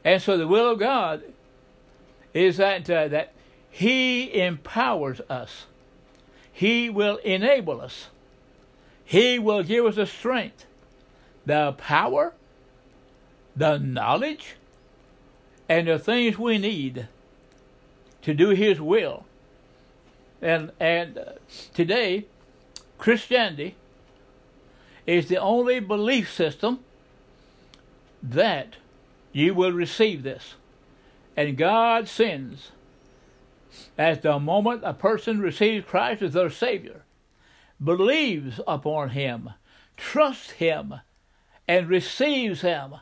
and 0.03 0.21
so 0.21 0.37
the 0.37 0.47
will 0.47 0.71
of 0.71 0.79
God 0.79 1.23
is 2.33 2.57
that 2.57 2.89
uh, 2.89 3.07
that 3.09 3.33
he 3.69 4.39
empowers 4.39 5.19
us. 5.29 5.65
He 6.49 6.89
will 6.89 7.17
enable 7.17 7.81
us. 7.81 8.07
He 9.03 9.37
will 9.37 9.63
give 9.63 9.85
us 9.85 9.97
the 9.97 10.05
strength, 10.05 10.65
the 11.45 11.73
power, 11.73 12.31
the 13.53 13.77
knowledge, 13.77 14.55
and 15.67 15.89
the 15.89 15.99
things 15.99 16.39
we 16.39 16.57
need 16.57 17.09
to 18.21 18.33
do 18.33 18.51
His 18.51 18.79
will. 18.79 19.24
And 20.45 20.71
and 20.79 21.17
uh, 21.17 21.23
today, 21.73 22.27
Christianity 22.99 23.73
is 25.07 25.27
the 25.27 25.37
only 25.37 25.79
belief 25.79 26.31
system 26.31 26.81
that 28.21 28.75
you 29.31 29.55
will 29.55 29.71
receive 29.71 30.21
this. 30.21 30.53
And 31.35 31.57
God 31.57 32.07
sends 32.07 32.71
at 33.97 34.21
the 34.21 34.37
moment 34.37 34.81
a 34.83 34.93
person 34.93 35.39
receives 35.39 35.83
Christ 35.87 36.21
as 36.21 36.33
their 36.33 36.51
Savior, 36.51 37.05
believes 37.83 38.61
upon 38.67 39.09
Him, 39.09 39.49
trusts 39.97 40.51
Him, 40.51 40.93
and 41.67 41.89
receives 41.89 42.61
Him, 42.61 42.93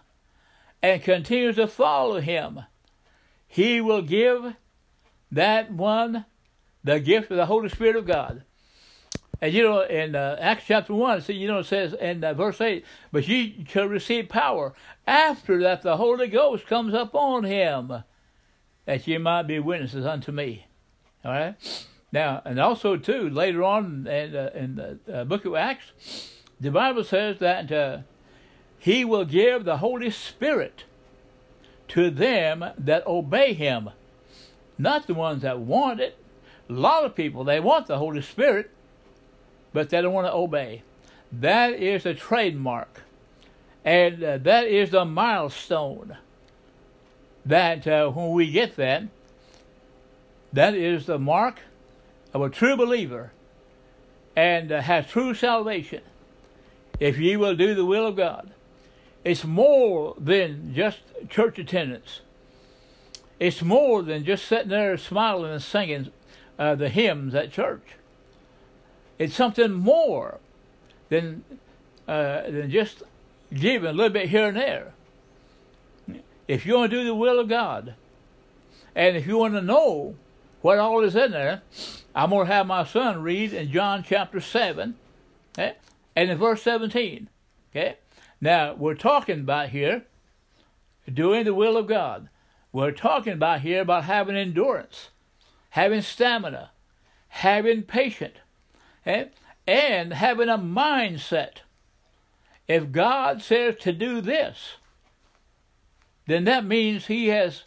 and 0.82 1.04
continues 1.04 1.58
to 1.58 1.68
follow 1.68 2.22
Him, 2.22 2.62
He 3.50 3.82
will 3.82 4.02
give 4.02 4.56
that 5.30 5.70
one 5.70 6.24
the 6.84 7.00
gift 7.00 7.32
of 7.32 7.38
the 7.38 7.46
Holy 7.46 7.70
Spirit 7.70 7.96
of 7.96 8.06
God. 8.06 8.44
And 9.42 9.54
you 9.54 9.64
know, 9.64 9.82
in 9.82 10.16
uh, 10.16 10.38
Acts 10.40 10.64
chapter 10.68 10.94
1, 10.94 11.22
see, 11.22 11.34
you 11.34 11.48
know, 11.48 11.60
it 11.60 11.66
says 11.66 11.94
in 11.94 12.24
uh, 12.24 12.34
verse 12.34 12.62
8, 12.62 12.86
but 13.12 13.28
ye 13.28 13.66
shall 13.68 13.88
receive 13.88 14.30
power 14.30 14.74
after 15.06 15.62
that 15.62 15.82
the 15.82 15.98
Holy 15.98 16.28
Ghost 16.28 16.66
comes 16.66 16.94
upon 16.94 17.44
him 17.44 18.04
that 18.86 19.08
ye 19.08 19.18
might 19.18 19.44
be 19.44 19.60
witnesses 19.60 20.06
unto 20.06 20.32
me. 20.32 20.68
All 21.26 21.32
right. 21.32 21.56
Now, 22.12 22.42
and 22.46 22.60
also 22.60 22.96
too, 22.96 23.30
later 23.30 23.64
on 23.64 24.08
in, 24.08 24.36
uh, 24.36 24.52
in 24.54 24.76
the 24.76 25.00
uh, 25.12 25.24
book 25.24 25.46
of 25.46 25.56
Acts, 25.56 26.32
the 26.60 26.72
Bible 26.72 27.04
says 27.04 27.40
that 27.40 27.72
uh, 27.72 28.00
He 28.78 29.04
will 29.04 29.26
give 29.26 29.66
the 29.66 29.78
Holy 29.78 30.12
Spirit 30.12 30.84
to 31.90 32.10
them 32.10 32.64
that 32.78 33.06
obey 33.08 33.54
Him, 33.54 33.90
not 34.78 35.08
the 35.08 35.14
ones 35.14 35.42
that 35.42 35.60
want 35.60 36.00
it. 36.00 36.18
A 36.70 36.74
lot 36.74 37.06
of 37.06 37.16
people 37.16 37.44
they 37.44 37.60
want 37.60 37.88
the 37.88 37.98
Holy 37.98 38.22
Spirit, 38.22 38.72
but 39.74 39.90
they 39.90 40.02
don't 40.02 40.14
want 40.14 40.28
to 40.28 40.34
obey. 40.34 40.84
That 41.32 41.74
is 41.74 42.06
a 42.06 42.14
trademark, 42.14 43.02
and 43.84 44.24
uh, 44.24 44.38
that 44.40 44.68
is 44.68 44.92
the 44.92 45.06
milestone 45.06 46.18
that 47.46 47.88
uh, 47.88 48.10
when 48.10 48.32
we 48.32 48.52
get 48.52 48.76
that, 48.78 49.04
That 50.54 50.76
is 50.76 51.08
the 51.08 51.18
mark 51.18 51.62
of 52.32 52.42
a 52.44 52.50
true 52.50 52.78
believer 52.78 53.32
and 54.36 54.72
uh, 54.72 54.82
has 54.82 55.08
true 55.08 55.34
salvation. 55.34 56.02
If 57.00 57.18
ye 57.18 57.36
will 57.36 57.56
do 57.56 57.74
the 57.74 57.86
will 57.86 58.06
of 58.06 58.16
God, 58.16 58.52
it's 59.24 59.44
more 59.44 60.16
than 60.20 60.74
just 60.76 61.00
church 61.28 61.58
attendance. 61.58 62.22
It's 63.40 63.64
more 63.64 64.04
than 64.04 64.24
just 64.24 64.46
sitting 64.46 64.70
there 64.70 64.96
smiling 64.98 65.52
and 65.52 65.62
singing 65.62 66.12
uh, 66.58 66.76
the 66.76 66.90
hymns 66.90 67.36
at 67.36 67.52
church. 67.52 67.96
It's 69.18 69.36
something 69.36 69.72
more 69.72 70.40
than 71.10 71.44
uh, 72.08 72.42
than 72.44 72.70
just 72.72 73.04
giving 73.54 73.90
a 73.90 73.94
little 73.94 74.12
bit 74.12 74.30
here 74.30 74.48
and 74.48 74.58
there. 74.58 74.94
If 76.48 76.66
you 76.66 76.76
want 76.76 76.92
to 76.92 76.98
do 76.98 77.06
the 77.06 77.16
will 77.16 77.40
of 77.40 77.48
God, 77.48 77.96
and 78.96 79.16
if 79.16 79.26
you 79.26 79.38
want 79.38 79.54
to 79.54 79.62
know 79.62 80.16
what 80.62 80.80
all 80.80 81.04
is 81.04 81.16
in 81.16 81.32
there, 81.32 81.62
I'm 82.16 82.30
going 82.30 82.48
to 82.48 82.54
have 82.54 82.68
my 82.68 82.84
son 82.84 83.22
read 83.22 83.54
in 83.54 83.72
John 83.72 84.04
chapter 84.08 84.40
7 84.40 84.96
okay, 85.58 85.76
and 86.16 86.30
in 86.30 86.38
verse 86.38 86.62
17. 86.62 87.30
Okay? 87.72 87.98
Now, 88.40 88.74
we're 88.74 88.96
talking 88.96 89.42
about 89.42 89.70
here 89.70 90.04
doing 91.12 91.46
the 91.46 91.54
will 91.54 91.78
of 91.78 91.88
God. 91.88 92.30
We're 92.72 92.92
talking 92.92 93.34
about 93.34 93.62
here 93.62 93.82
about 93.82 94.06
having 94.06 94.36
endurance, 94.36 95.10
having 95.74 96.04
stamina, 96.04 96.70
having 97.30 97.82
patience, 97.82 98.38
okay? 99.02 99.30
and 99.66 100.14
having 100.14 100.48
a 100.48 100.58
mindset. 100.58 101.64
If 102.68 102.92
God 102.92 103.42
says 103.42 103.78
to 103.78 103.92
do 103.92 104.22
this, 104.22 104.74
then 106.28 106.44
that 106.44 106.64
means 106.64 107.08
He 107.08 107.30
has 107.30 107.64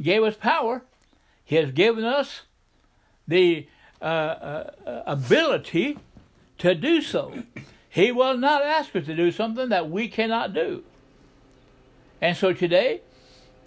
gave 0.00 0.22
us 0.22 0.36
power. 0.36 0.82
He 1.44 1.56
has 1.56 1.70
given 1.72 2.02
us 2.02 2.42
the 3.28 3.66
uh, 4.00 4.04
uh, 4.04 5.02
ability 5.06 5.98
to 6.58 6.74
do 6.74 7.02
so. 7.02 7.42
He 7.90 8.10
will 8.10 8.38
not 8.38 8.62
ask 8.62 8.96
us 8.96 9.04
to 9.04 9.14
do 9.14 9.30
something 9.30 9.68
that 9.68 9.90
we 9.90 10.08
cannot 10.08 10.54
do. 10.54 10.82
And 12.22 12.34
so 12.38 12.54
today, 12.54 13.02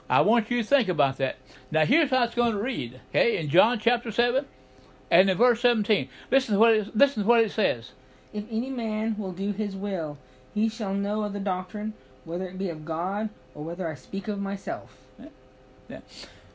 I 0.10 0.22
want 0.22 0.50
you 0.50 0.64
to 0.64 0.68
think 0.68 0.90
about 0.90 1.18
that. 1.18 1.38
Now, 1.74 1.88
here's 1.88 2.12
how 2.12 2.26
it's 2.26 2.36
going 2.36 2.52
to 2.52 2.62
read, 2.62 3.02
okay, 3.10 3.36
in 3.36 3.50
John 3.50 3.80
chapter 3.80 4.12
7 4.12 4.46
and 5.10 5.28
in 5.28 5.36
verse 5.36 5.60
17. 5.62 6.08
Listen 6.30 6.54
to 6.54 6.60
what 6.60 6.72
it, 6.72 6.96
listen 6.96 7.24
to 7.24 7.28
what 7.28 7.42
it 7.42 7.52
says. 7.52 7.94
If 8.32 8.44
any 8.52 8.70
man 8.70 9.16
will 9.18 9.32
do 9.32 9.52
his 9.52 9.76
will, 9.76 10.20
he 10.54 10.70
shall 10.70 10.94
know 10.94 11.24
of 11.24 11.34
the 11.34 11.40
doctrine, 11.40 11.96
whether 12.26 12.46
it 12.46 12.60
be 12.60 12.70
of 12.70 12.86
God 12.86 13.30
or 13.56 13.64
whether 13.64 13.88
I 13.88 13.96
speak 13.96 14.28
of 14.28 14.40
myself. 14.40 14.96
Yeah. 15.20 15.30
Yeah. 15.90 16.00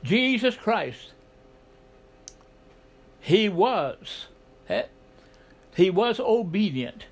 Jesus 0.05 0.55
Christ, 0.55 1.11
he 3.21 3.49
was, 3.49 4.29
eh, 4.69 4.85
he 5.75 5.91
was 5.91 6.21
obedient 6.21 7.07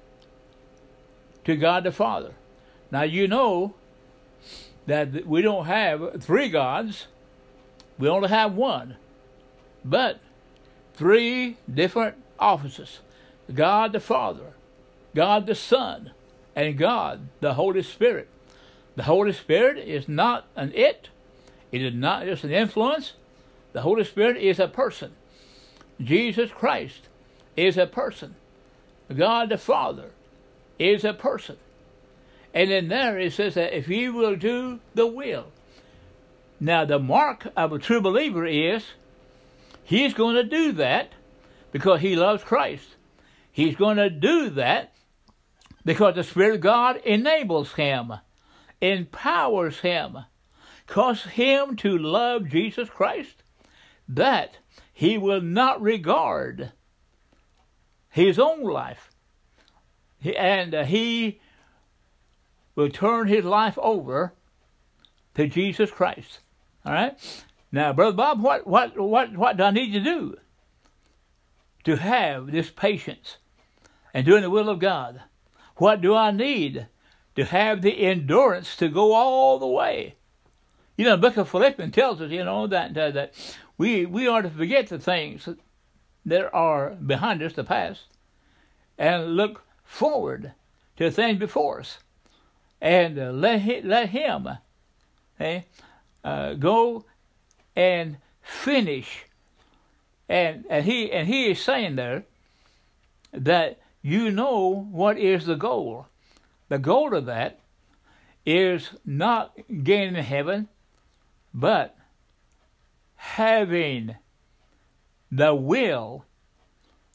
to 1.44 1.56
God 1.56 1.82
the 1.82 1.90
Father. 1.90 2.34
Now 2.92 3.02
you 3.02 3.26
know 3.26 3.74
that 4.86 5.26
we 5.26 5.42
don't 5.42 5.66
have 5.66 6.22
three 6.22 6.48
gods, 6.48 7.08
we 7.98 8.08
only 8.08 8.28
have 8.28 8.54
one, 8.54 8.96
but 9.84 10.20
three 10.94 11.56
different 11.72 12.16
offices 12.38 13.00
God 13.52 13.92
the 13.92 14.00
Father, 14.00 14.54
God 15.14 15.46
the 15.46 15.54
Son, 15.54 16.12
and 16.54 16.78
God 16.78 17.28
the 17.40 17.54
Holy 17.54 17.82
Spirit. 17.82 18.28
The 18.96 19.04
Holy 19.04 19.32
Spirit 19.32 19.78
is 19.78 20.08
not 20.08 20.46
an 20.56 20.72
it, 20.74 21.10
it 21.72 21.82
is 21.82 21.94
not 21.94 22.24
just 22.24 22.44
an 22.44 22.50
influence. 22.50 23.14
The 23.72 23.82
Holy 23.82 24.04
Spirit 24.04 24.38
is 24.38 24.58
a 24.58 24.68
person. 24.68 25.12
Jesus 26.00 26.50
Christ 26.50 27.08
is 27.56 27.76
a 27.76 27.86
person. 27.86 28.34
God 29.14 29.50
the 29.50 29.58
Father 29.58 30.10
is 30.78 31.04
a 31.04 31.12
person. 31.12 31.56
And 32.54 32.70
in 32.70 32.88
there 32.88 33.18
it 33.18 33.34
says 33.34 33.54
that 33.54 33.76
if 33.76 33.88
you 33.88 34.14
will 34.14 34.36
do 34.36 34.80
the 34.94 35.06
will. 35.06 35.48
Now, 36.58 36.84
the 36.84 36.98
mark 36.98 37.48
of 37.56 37.72
a 37.72 37.78
true 37.78 38.00
believer 38.00 38.46
is 38.46 38.84
he's 39.84 40.14
going 40.14 40.36
to 40.36 40.44
do 40.44 40.72
that 40.72 41.12
because 41.70 42.00
he 42.00 42.16
loves 42.16 42.42
Christ. 42.42 42.96
He's 43.52 43.76
going 43.76 43.98
to 43.98 44.10
do 44.10 44.50
that 44.50 44.94
because 45.84 46.14
the 46.14 46.24
Spirit 46.24 46.56
of 46.56 46.60
God 46.60 46.96
enables 47.04 47.74
him, 47.74 48.12
empowers 48.80 49.80
him, 49.80 50.18
causes 50.86 51.32
him 51.32 51.76
to 51.76 51.96
love 51.96 52.48
Jesus 52.48 52.88
Christ, 52.88 53.42
that 54.08 54.58
he 54.92 55.18
will 55.18 55.40
not 55.40 55.80
regard 55.82 56.72
his 58.08 58.38
own 58.38 58.62
life 58.62 59.10
and 60.24 60.74
uh, 60.74 60.84
he 60.84 61.40
will 62.74 62.88
turn 62.88 63.28
his 63.28 63.44
life 63.44 63.78
over 63.78 64.32
to 65.34 65.46
Jesus 65.46 65.90
Christ. 65.90 66.40
All 66.86 66.92
right? 66.92 67.42
Now, 67.72 67.92
Brother 67.92 68.16
Bob, 68.16 68.40
what, 68.40 68.66
what, 68.66 68.96
what, 68.96 69.36
what 69.36 69.56
do 69.56 69.64
I 69.64 69.70
need 69.72 69.92
to 69.92 70.00
do 70.00 70.36
to 71.84 71.96
have 71.96 72.52
this 72.52 72.70
patience 72.70 73.38
and 74.14 74.24
doing 74.24 74.42
the 74.42 74.50
will 74.50 74.68
of 74.68 74.78
God? 74.78 75.20
What 75.76 76.00
do 76.00 76.14
I 76.14 76.30
need 76.30 76.86
to 77.34 77.44
have 77.44 77.82
the 77.82 78.06
endurance 78.06 78.76
to 78.76 78.88
go 78.88 79.12
all 79.12 79.58
the 79.58 79.66
way? 79.66 80.14
You 80.96 81.04
know, 81.04 81.16
the 81.16 81.28
book 81.28 81.36
of 81.36 81.50
Philippians 81.50 81.94
tells 81.94 82.20
us, 82.20 82.30
you 82.30 82.44
know, 82.44 82.66
that, 82.68 82.96
uh, 82.96 83.10
that 83.10 83.34
we, 83.76 84.06
we 84.06 84.26
are 84.28 84.40
to 84.40 84.48
forget 84.48 84.86
the 84.86 84.98
things 84.98 85.48
that 86.24 86.50
are 86.54 86.90
behind 86.90 87.42
us, 87.42 87.52
the 87.52 87.64
past, 87.64 88.04
and 88.96 89.36
look 89.36 89.64
forward 89.84 90.52
to 90.96 91.04
the 91.04 91.10
things 91.10 91.38
before 91.38 91.80
us, 91.80 91.98
and 92.80 93.18
uh, 93.18 93.30
let 93.30 93.84
let 93.84 94.10
Him 94.10 94.48
eh, 95.38 95.62
uh, 96.26 96.54
go 96.54 97.04
and 97.74 98.18
finish. 98.42 99.26
And 100.28 100.64
and 100.68 100.84
he 100.84 101.12
and 101.12 101.28
he 101.28 101.50
is 101.50 101.60
saying 101.60 101.96
there 101.96 102.24
that 103.32 103.78
you 104.02 104.30
know 104.30 104.88
what 104.90 105.18
is 105.18 105.46
the 105.46 105.54
goal. 105.54 106.06
The 106.68 106.78
goal 106.78 107.14
of 107.14 107.26
that 107.26 107.60
is 108.44 108.90
not 109.04 109.56
gaining 109.84 110.22
heaven, 110.22 110.68
but 111.54 111.96
having 113.14 114.16
the 115.30 115.54
will, 115.54 116.24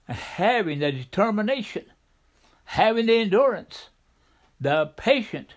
having 0.08 0.80
the 0.80 0.92
determination 0.92 1.86
having 2.72 3.06
the 3.08 3.18
endurance, 3.18 3.90
the 4.62 4.86
patience, 4.96 5.52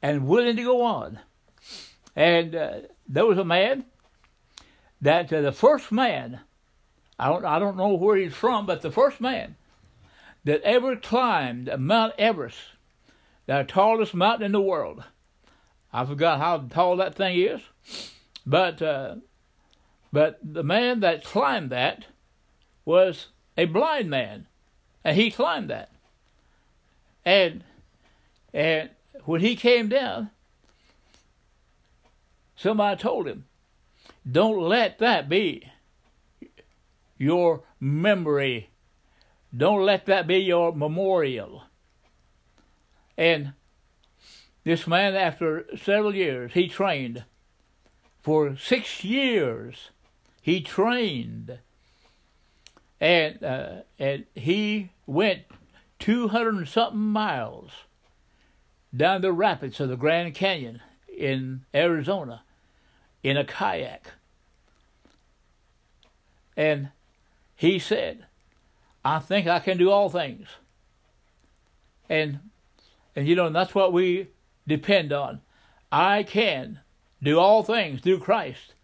and 0.00 0.26
willing 0.26 0.56
to 0.56 0.62
go 0.62 0.80
on. 0.80 1.18
And 2.14 2.54
uh, 2.54 2.80
there 3.08 3.26
was 3.26 3.38
a 3.38 3.44
man 3.44 3.84
that 5.00 5.32
uh, 5.32 5.40
the 5.40 5.52
first 5.52 5.90
man, 5.90 6.40
I 7.18 7.28
don't, 7.28 7.44
I 7.44 7.58
don't 7.58 7.76
know 7.76 7.94
where 7.94 8.16
he's 8.16 8.34
from, 8.34 8.66
but 8.66 8.82
the 8.82 8.90
first 8.90 9.20
man 9.20 9.56
that 10.44 10.62
ever 10.62 10.96
climbed 10.96 11.70
Mount 11.78 12.14
Everest, 12.18 12.58
the 13.46 13.64
tallest 13.66 14.14
mountain 14.14 14.46
in 14.46 14.52
the 14.52 14.60
world. 14.60 15.04
I 15.92 16.04
forgot 16.04 16.38
how 16.38 16.58
tall 16.58 16.96
that 16.96 17.14
thing 17.14 17.38
is, 17.38 17.60
but 18.46 18.80
uh, 18.80 19.16
but 20.12 20.38
the 20.42 20.62
man 20.62 21.00
that 21.00 21.24
climbed 21.24 21.70
that 21.70 22.06
was 22.84 23.28
a 23.56 23.66
blind 23.66 24.08
man, 24.08 24.46
and 25.04 25.16
he 25.16 25.30
climbed 25.30 25.70
that. 25.70 25.90
And 27.24 27.64
and 28.54 28.90
when 29.24 29.40
he 29.40 29.54
came 29.54 29.88
down, 29.88 30.30
somebody 32.62 33.00
told 33.00 33.26
him, 33.26 33.46
"Don't 34.30 34.60
let 34.60 34.98
that 34.98 35.28
be 35.28 35.68
your 37.18 37.64
memory. 37.80 38.70
Don't 39.54 39.84
let 39.84 40.06
that 40.06 40.26
be 40.26 40.38
your 40.38 40.72
memorial." 40.72 41.64
And 43.18 43.52
this 44.64 44.86
man, 44.86 45.14
after 45.14 45.66
several 45.76 46.14
years, 46.14 46.52
he 46.54 46.68
trained. 46.68 47.24
For 48.22 48.56
six 48.56 49.02
years, 49.02 49.90
he 50.40 50.60
trained, 50.60 51.58
and 53.00 53.42
uh, 53.42 53.82
and 53.98 54.26
he 54.34 54.90
went 55.06 55.42
200 55.98 56.54
and 56.54 56.68
something 56.68 56.98
miles 56.98 57.70
down 58.94 59.22
the 59.22 59.32
rapids 59.32 59.80
of 59.80 59.88
the 59.88 59.96
Grand 59.96 60.34
Canyon 60.34 60.80
in 61.08 61.64
Arizona 61.74 62.42
in 63.22 63.36
a 63.36 63.44
kayak. 63.44 64.12
And 66.56 66.90
he 67.54 67.78
said, 67.78 68.26
I 69.04 69.18
think 69.18 69.46
I 69.46 69.58
can 69.58 69.78
do 69.78 69.90
all 69.90 70.10
things. 70.10 70.48
And 72.08 72.40
and 73.14 73.26
you 73.28 73.34
know, 73.34 73.46
and 73.46 73.56
that's 73.56 73.74
what 73.74 73.92
we 73.92 74.28
depend 74.66 75.12
on. 75.12 75.40
I 75.90 76.22
can 76.22 76.80
do 77.22 77.38
all 77.38 77.62
things 77.62 78.00
through 78.00 78.20
Christ 78.20 78.74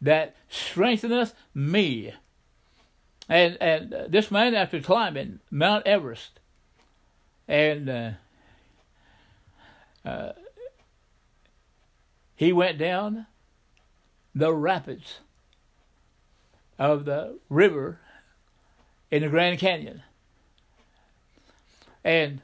that 0.00 0.34
strengtheneth 0.48 1.34
me. 1.54 2.12
And 3.28 3.56
and 3.60 3.92
uh, 3.92 4.04
this 4.08 4.30
man, 4.30 4.54
after 4.54 4.80
climbing 4.80 5.40
Mount 5.50 5.86
Everest, 5.86 6.38
and 7.48 7.88
uh, 7.88 8.10
uh, 10.04 10.32
he 12.36 12.52
went 12.52 12.78
down 12.78 13.26
the 14.36 14.52
rapids 14.52 15.20
of 16.78 17.06
the 17.06 17.38
river 17.48 17.98
in 19.10 19.22
the 19.22 19.30
Grand 19.30 19.58
Canyon, 19.58 20.02
and 22.04 22.42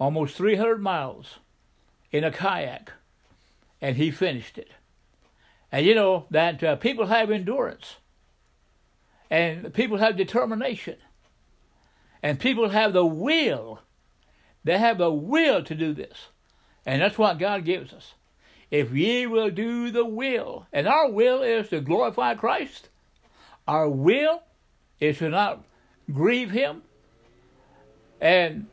almost 0.00 0.34
300 0.34 0.82
miles 0.82 1.38
in 2.10 2.24
a 2.24 2.32
kayak, 2.32 2.90
and 3.80 3.96
he 3.96 4.10
finished 4.10 4.58
it. 4.58 4.72
And 5.70 5.86
you 5.86 5.94
know 5.94 6.26
that 6.32 6.64
uh, 6.64 6.74
people 6.74 7.06
have 7.06 7.30
endurance, 7.30 7.98
and 9.30 9.72
people 9.72 9.98
have 9.98 10.16
determination, 10.16 10.96
and 12.24 12.40
people 12.40 12.70
have 12.70 12.92
the 12.92 13.06
will. 13.06 13.82
They 14.64 14.78
have 14.78 14.98
the 14.98 15.12
will 15.12 15.62
to 15.62 15.76
do 15.76 15.94
this, 15.94 16.26
and 16.84 17.00
that's 17.00 17.18
what 17.18 17.38
God 17.38 17.64
gives 17.64 17.92
us. 17.92 18.14
If 18.72 18.90
ye 18.90 19.26
will 19.26 19.50
do 19.50 19.90
the 19.90 20.06
will, 20.06 20.66
and 20.72 20.88
our 20.88 21.10
will 21.10 21.42
is 21.42 21.68
to 21.68 21.82
glorify 21.82 22.34
Christ, 22.34 22.88
our 23.68 23.86
will 23.86 24.44
is 24.98 25.18
to 25.18 25.28
not 25.28 25.62
grieve 26.10 26.52
Him, 26.52 26.80
and 28.18 28.68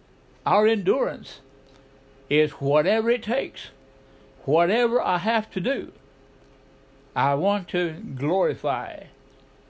our 0.45 0.65
endurance 0.65 1.41
is 2.29 2.51
whatever 2.53 3.09
it 3.09 3.23
takes, 3.23 3.71
whatever 4.45 5.01
I 5.01 5.17
have 5.17 5.51
to 5.51 5.59
do. 5.59 5.91
I 7.13 7.35
want 7.35 7.67
to 7.69 7.91
glorify 8.15 9.03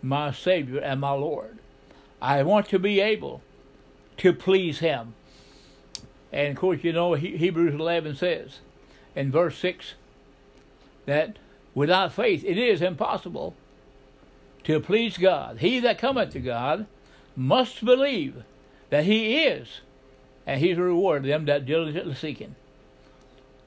my 0.04 0.32
Savior 0.32 0.80
and 0.80 1.02
my 1.02 1.14
Lord. 1.14 1.58
I 2.22 2.44
want 2.44 2.70
to 2.70 2.78
be 2.78 3.00
able 3.00 3.42
to 4.18 4.32
please 4.32 4.78
Him. 4.78 5.16
And 6.32 6.50
of 6.50 6.58
course, 6.58 6.84
you 6.84 6.94
know, 6.94 7.14
Hebrews 7.16 7.74
11 7.74 8.18
says 8.18 8.60
in 9.16 9.32
verse 9.32 9.58
6 9.58 9.96
that 11.10 11.38
without 11.74 12.14
faith 12.14 12.44
it 12.46 12.58
is 12.58 12.82
impossible 12.82 13.56
to 14.64 14.80
please 14.80 15.18
God. 15.18 15.60
He 15.60 15.80
that 15.80 15.98
cometh 15.98 16.32
to 16.32 16.40
God 16.40 16.86
must 17.36 17.84
believe 17.84 18.44
that 18.90 19.06
He 19.06 19.44
is, 19.44 19.82
and 20.46 20.60
He's 20.60 20.78
a 20.78 20.82
reward 20.82 21.24
them 21.24 21.46
that 21.46 21.66
diligently 21.66 22.16
seek 22.16 22.40
Him. 22.40 22.56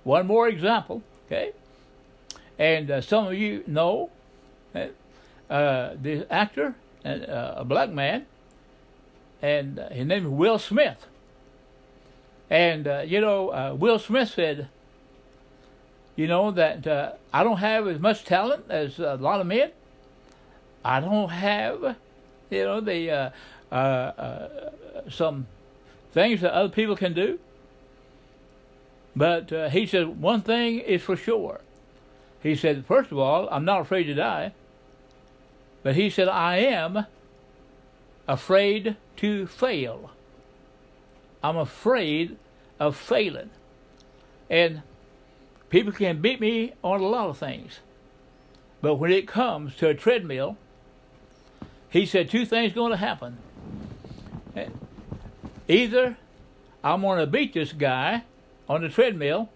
One 0.05 0.27
more 0.27 0.49
example, 0.49 1.03
okay? 1.27 1.53
And 2.59 2.91
uh, 2.91 3.01
some 3.01 3.27
of 3.27 3.35
you 3.35 3.65
know 3.67 4.11
uh, 4.75 4.87
the 5.49 6.27
actor, 6.31 6.75
uh, 7.05 7.55
a 7.57 7.65
black 7.65 7.91
man, 7.91 8.27
and 9.41 9.79
uh, 9.79 9.89
his 9.91 10.07
name 10.07 10.25
is 10.25 10.31
Will 10.31 10.59
Smith. 10.59 11.07
And, 12.49 12.87
uh, 12.87 13.03
you 13.05 13.21
know, 13.21 13.49
uh, 13.51 13.75
Will 13.77 13.99
Smith 13.99 14.31
said, 14.31 14.69
you 16.17 16.27
know, 16.27 16.51
that 16.51 16.87
uh, 16.87 17.13
I 17.33 17.43
don't 17.45 17.59
have 17.59 17.89
as 17.89 17.99
much 17.99 18.25
talent 18.25 18.65
as 18.69 18.99
a 18.99 19.15
lot 19.15 19.41
of 19.41 19.47
men. 19.47 19.71
I 20.85 21.01
don't 21.01 21.29
have, 21.31 21.97
you 22.51 22.65
know, 22.65 22.81
the 22.81 23.33
uh, 23.73 23.75
uh, 23.75 24.71
some 25.09 25.47
things 26.13 26.41
that 26.43 26.53
other 26.53 26.69
people 26.69 26.97
can 26.97 27.15
do. 27.15 27.39
But 29.15 29.53
uh, 29.53 29.69
he 29.69 29.87
said, 29.87 30.21
one 30.21 30.43
thing 30.43 30.81
is 30.81 31.03
for 31.03 31.17
sure. 31.17 31.61
He 32.43 32.57
said, 32.57 32.87
first 32.87 33.13
of 33.13 33.19
all, 33.19 33.49
I'm 33.51 33.65
not 33.65 33.81
afraid 33.81 34.05
to 34.05 34.15
die. 34.15 34.53
But 35.83 35.97
he 35.97 36.11
said, 36.11 36.29
I 36.29 36.59
am 36.59 37.07
afraid 38.27 38.97
to 39.17 39.47
fail. 39.47 40.11
I'm 41.43 41.57
afraid 41.57 42.37
of 42.79 42.97
failing. 42.97 43.51
And 44.49 44.83
people 45.73 45.91
can 45.91 46.21
beat 46.21 46.39
me 46.39 46.75
on 46.85 47.01
a 47.01 47.07
lot 47.07 47.31
of 47.31 47.39
things. 47.39 47.81
But 48.83 48.97
when 48.97 49.11
it 49.11 49.27
comes 49.27 49.75
to 49.77 49.89
a 49.89 49.95
treadmill, 49.95 50.59
he 51.89 52.05
said 52.05 52.29
two 52.29 52.45
things 52.45 52.75
going 52.75 52.91
to 52.91 52.99
happen. 52.99 53.39
Eh, 54.55 54.69
either 55.69 56.19
I'm 56.85 57.01
going 57.01 57.21
to 57.21 57.27
beat 57.27 57.55
this 57.55 57.73
guy 57.73 58.25
on 58.69 58.83
the 58.83 58.91
treadmill, 58.91 59.49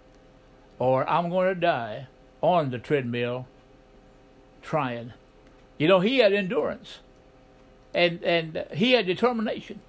or 0.79 1.09
I'm 1.09 1.29
going 1.29 1.55
to 1.55 1.61
die 1.61 2.07
on 2.41 2.71
the 2.71 2.79
treadmill 2.79 3.47
trying. 4.63 5.13
You 5.77 5.87
know, 5.87 6.01
he 6.01 6.19
had 6.19 6.33
endurance 6.33 7.01
and, 7.93 8.23
and 8.25 8.65
he 8.73 8.93
had 8.93 9.05
determination. 9.07 9.81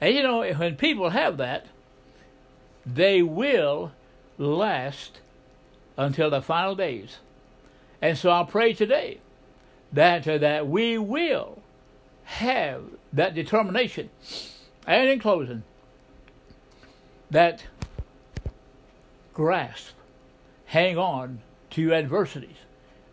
And 0.00 0.12
you 0.12 0.24
know, 0.24 0.40
when 0.40 0.74
people 0.74 1.10
have 1.10 1.36
that, 1.36 1.66
they 2.84 3.22
will 3.22 3.92
last 4.38 5.20
until 5.96 6.30
the 6.30 6.42
final 6.42 6.74
days. 6.74 7.18
And 8.02 8.16
so 8.18 8.30
I 8.30 8.44
pray 8.44 8.72
today 8.72 9.20
that, 9.92 10.26
uh, 10.28 10.38
that 10.38 10.66
we 10.66 10.98
will 10.98 11.62
have 12.24 12.84
that 13.12 13.34
determination. 13.34 14.10
And 14.86 15.08
in 15.08 15.18
closing, 15.18 15.62
that 17.30 17.64
grasp, 19.32 19.94
hang 20.66 20.98
on 20.98 21.40
to 21.70 21.92
adversities. 21.92 22.56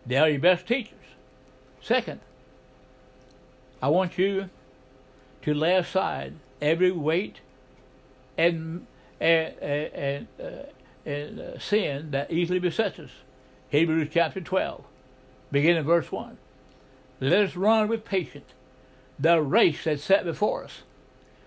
They 0.06 0.16
are 0.16 0.28
your 0.28 0.40
best 0.40 0.66
teachers. 0.66 0.92
Second, 1.80 2.20
I 3.82 3.88
want 3.88 4.18
you 4.18 4.50
to 5.42 5.54
lay 5.54 5.76
aside 5.76 6.34
every 6.60 6.90
weight 6.90 7.40
and 8.36 8.86
and, 9.20 9.58
and, 9.58 10.26
uh, 10.42 10.46
and 11.04 11.40
uh, 11.40 11.58
sin 11.58 12.10
that 12.12 12.32
easily 12.32 12.58
besets 12.58 12.98
us. 12.98 13.10
Hebrews 13.68 14.08
chapter 14.12 14.40
12, 14.40 14.84
beginning 15.50 15.84
verse 15.84 16.10
1. 16.10 16.38
Let 17.20 17.44
us 17.44 17.56
run 17.56 17.88
with 17.88 18.04
patience 18.04 18.52
the 19.18 19.40
race 19.40 19.84
that's 19.84 20.02
set 20.02 20.24
before 20.24 20.64
us. 20.64 20.82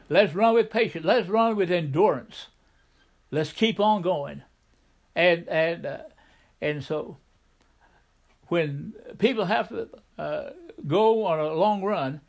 Let's 0.10 0.34
run 0.34 0.54
with 0.54 0.70
patience. 0.70 1.06
Let's 1.06 1.28
run 1.28 1.56
with 1.56 1.70
endurance. 1.70 2.48
Let's 3.30 3.52
keep 3.52 3.80
on 3.80 4.02
going 4.02 4.44
and 5.18 5.50
and 5.50 5.86
uh, 5.86 5.98
and 6.62 6.84
so 6.84 7.18
when 8.48 8.94
people 9.18 9.46
have 9.46 9.68
to 9.70 9.90
uh, 10.18 10.52
go 10.86 11.26
on 11.26 11.40
a 11.40 11.54
long 11.54 11.84
run, 11.84 12.22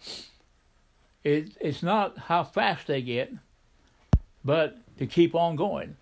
it, 1.22 1.56
it's 1.60 1.82
not 1.82 2.18
how 2.18 2.42
fast 2.42 2.88
they 2.88 3.02
get, 3.02 3.32
but 4.44 4.78
to 4.96 5.06
keep 5.06 5.34
on 5.36 5.54
going. 5.54 5.96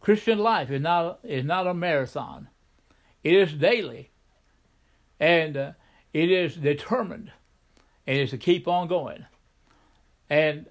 Christian 0.00 0.38
life 0.38 0.70
is 0.70 0.80
not 0.80 1.20
is 1.22 1.44
not 1.44 1.66
a 1.66 1.74
marathon; 1.74 2.48
it 3.22 3.34
is 3.34 3.52
daily, 3.52 4.10
and 5.18 5.56
uh, 5.56 5.72
it 6.12 6.30
is 6.30 6.56
determined, 6.56 7.32
and 8.06 8.18
it 8.18 8.22
is 8.22 8.30
to 8.30 8.38
keep 8.38 8.66
on 8.66 8.88
going. 8.88 9.26
And 10.28 10.66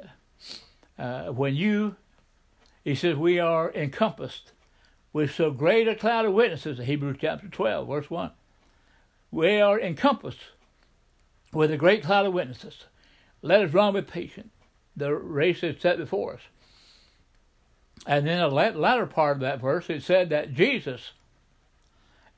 uh, 0.97 1.27
when 1.27 1.55
you, 1.55 1.95
he 2.83 2.95
says, 2.95 3.15
we 3.15 3.39
are 3.39 3.71
encompassed 3.73 4.53
with 5.11 5.31
so 5.33 5.51
great 5.51 5.87
a 5.87 5.95
cloud 5.95 6.25
of 6.25 6.33
witnesses, 6.33 6.79
Hebrews 6.79 7.17
chapter 7.19 7.47
12, 7.47 7.87
verse 7.87 8.09
1. 8.09 8.31
We 9.31 9.59
are 9.59 9.79
encompassed 9.79 10.39
with 11.51 11.71
a 11.71 11.77
great 11.77 12.03
cloud 12.03 12.25
of 12.25 12.33
witnesses. 12.33 12.85
Let 13.41 13.61
us 13.61 13.73
run 13.73 13.93
with 13.93 14.07
patience 14.07 14.51
the 14.99 15.15
race 15.15 15.63
is 15.63 15.81
set 15.81 15.97
before 15.97 16.35
us. 16.35 16.41
And 18.05 18.25
then 18.25 18.39
the 18.39 18.47
latter 18.49 19.05
part 19.05 19.38
of 19.38 19.41
that 19.41 19.62
verse, 19.62 19.89
it 19.89 20.03
said 20.03 20.29
that 20.29 20.53
Jesus 20.53 21.12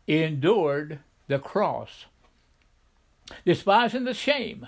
endured 0.08 1.00
the 1.28 1.40
cross, 1.40 2.06
despising 3.46 4.04
the 4.04 4.14
shame. 4.14 4.68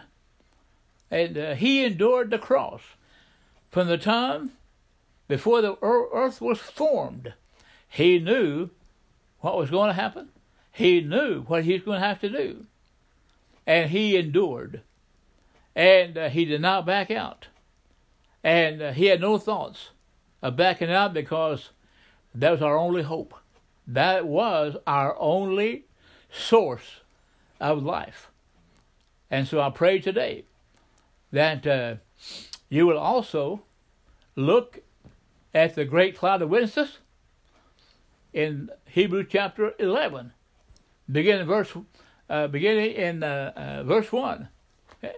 And 1.09 1.37
uh, 1.37 1.55
he 1.55 1.83
endured 1.83 2.29
the 2.29 2.39
cross 2.39 2.81
from 3.69 3.87
the 3.87 3.97
time 3.97 4.51
before 5.27 5.61
the 5.61 5.77
earth 5.81 6.41
was 6.41 6.59
formed 6.59 7.33
he 7.93 8.17
knew 8.17 8.71
what 9.41 9.55
was 9.55 9.69
going 9.69 9.89
to 9.89 9.93
happen. 9.93 10.29
He 10.71 10.99
knew 10.99 11.41
what 11.43 11.63
he 11.63 11.73
was 11.73 11.83
going 11.83 12.01
to 12.01 12.07
have 12.07 12.19
to 12.21 12.29
do. 12.29 12.65
And 13.67 13.91
he 13.91 14.17
endured. 14.17 14.81
And 15.75 16.17
uh, 16.17 16.29
he 16.29 16.43
did 16.43 16.59
not 16.59 16.87
back 16.87 17.11
out. 17.11 17.49
And 18.43 18.81
uh, 18.81 18.93
he 18.93 19.05
had 19.05 19.21
no 19.21 19.37
thoughts 19.37 19.91
of 20.43 20.57
backing 20.57 20.91
out 20.91 21.13
because 21.13 21.69
that 22.35 22.51
was 22.51 22.61
our 22.61 22.77
only 22.77 23.01
hope. 23.01 23.33
That 23.87 24.27
was 24.27 24.75
our 24.85 25.17
only 25.17 25.85
source 26.29 26.99
of 27.59 27.81
life. 27.81 28.29
And 29.31 29.47
so 29.47 29.61
I 29.61 29.69
pray 29.69 29.99
today 29.99 30.43
that 31.31 31.65
uh, 31.65 31.95
you 32.69 32.85
will 32.85 32.99
also 32.99 33.63
look 34.35 34.79
at 35.53 35.75
the 35.75 35.85
great 35.85 36.17
cloud 36.17 36.41
of 36.41 36.49
witnesses 36.49 36.99
in 38.33 38.69
Hebrews 38.85 39.27
chapter 39.29 39.73
11, 39.79 40.33
beginning 41.09 41.47
verse, 41.47 41.71
uh, 42.29 42.47
beginning 42.47 42.91
in 42.91 43.23
uh, 43.23 43.53
uh, 43.55 43.83
verse 43.83 44.11
1. 44.11 44.49
Okay? 45.03 45.15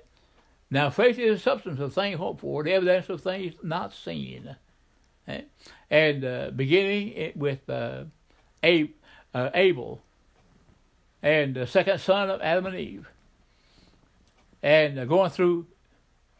Now, 0.69 0.89
faith 0.89 1.17
is 1.17 1.37
the 1.37 1.43
substance 1.43 1.79
of 1.79 1.93
things 1.93 2.17
hoped 2.17 2.41
for, 2.41 2.63
the 2.63 2.73
evidence 2.73 3.09
of 3.09 3.21
things 3.21 3.55
not 3.63 3.93
seen. 3.93 4.55
Okay? 5.27 5.45
And 5.89 6.23
uh, 6.23 6.51
beginning 6.55 7.33
with 7.35 7.69
uh, 7.69 8.05
uh, 8.63 9.49
Abel, 9.53 10.01
and 11.21 11.55
the 11.55 11.67
second 11.67 11.99
son 11.99 12.29
of 12.29 12.41
Adam 12.41 12.67
and 12.67 12.75
Eve, 12.75 13.09
and 14.61 14.99
uh, 14.99 15.05
going 15.05 15.31
through 15.31 15.67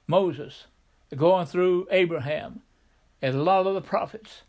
Moses, 0.07 0.67
going 1.15 1.45
through 1.45 1.87
Abraham, 1.91 2.61
and 3.21 3.35
a 3.35 3.43
lot 3.43 3.67
of 3.67 3.73
the 3.73 3.81
prophets, 3.81 4.41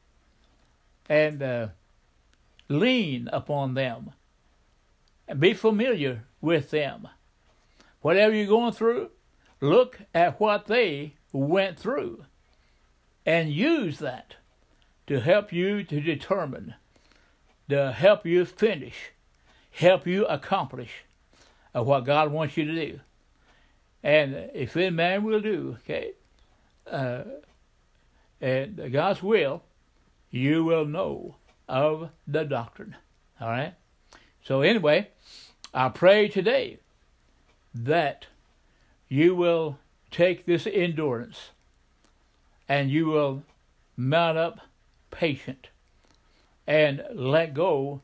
and 1.08 1.42
uh, 1.42 1.68
lean 2.68 3.28
upon 3.32 3.74
them, 3.74 4.12
and 5.28 5.40
be 5.40 5.54
familiar 5.54 6.24
with 6.40 6.70
them. 6.70 7.08
Whatever 8.00 8.34
you're 8.34 8.46
going 8.46 8.72
through, 8.72 9.10
look 9.60 10.00
at 10.14 10.38
what 10.38 10.66
they 10.66 11.14
went 11.32 11.78
through 11.78 12.24
and 13.26 13.52
use 13.52 13.98
that 13.98 14.36
to 15.08 15.20
help 15.20 15.52
you 15.52 15.82
to 15.82 16.00
determine, 16.00 16.74
to 17.68 17.92
help 17.92 18.24
you 18.24 18.44
finish, 18.44 19.10
help 19.72 20.06
you 20.06 20.24
accomplish 20.26 21.04
what 21.72 22.04
God 22.04 22.32
wants 22.32 22.56
you 22.56 22.64
to 22.64 22.74
do. 22.74 23.00
And 24.02 24.50
if 24.54 24.76
any 24.76 24.90
man 24.90 25.24
will 25.24 25.40
do, 25.40 25.78
okay, 25.80 26.12
uh, 26.90 27.24
and 28.40 28.92
God's 28.92 29.22
will, 29.22 29.62
you 30.30 30.64
will 30.64 30.84
know 30.84 31.36
of 31.68 32.10
the 32.26 32.44
doctrine. 32.44 32.94
All 33.40 33.48
right? 33.48 33.74
So, 34.42 34.60
anyway, 34.60 35.08
I 35.74 35.88
pray 35.88 36.28
today 36.28 36.78
that 37.74 38.26
you 39.08 39.34
will 39.34 39.78
take 40.10 40.46
this 40.46 40.66
endurance 40.66 41.50
and 42.68 42.90
you 42.90 43.06
will 43.06 43.42
mount 43.96 44.38
up 44.38 44.60
patient 45.10 45.68
and 46.66 47.02
let 47.14 47.54
go 47.54 48.02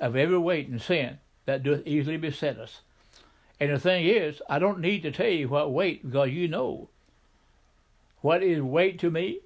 of 0.00 0.16
every 0.16 0.38
weight 0.38 0.68
and 0.68 0.80
sin 0.80 1.18
that 1.46 1.62
doth 1.62 1.86
easily 1.86 2.16
beset 2.16 2.58
us. 2.58 2.80
And 3.60 3.72
the 3.72 3.78
thing 3.78 4.06
is, 4.06 4.40
I 4.48 4.58
don't 4.58 4.80
need 4.80 5.02
to 5.02 5.12
tell 5.12 5.28
you 5.28 5.48
what 5.48 5.72
weight 5.72 6.04
because 6.04 6.30
you 6.30 6.48
know. 6.48 6.88
What 8.20 8.42
is 8.42 8.60
weight 8.60 8.98
to 9.00 9.10
me 9.10 9.40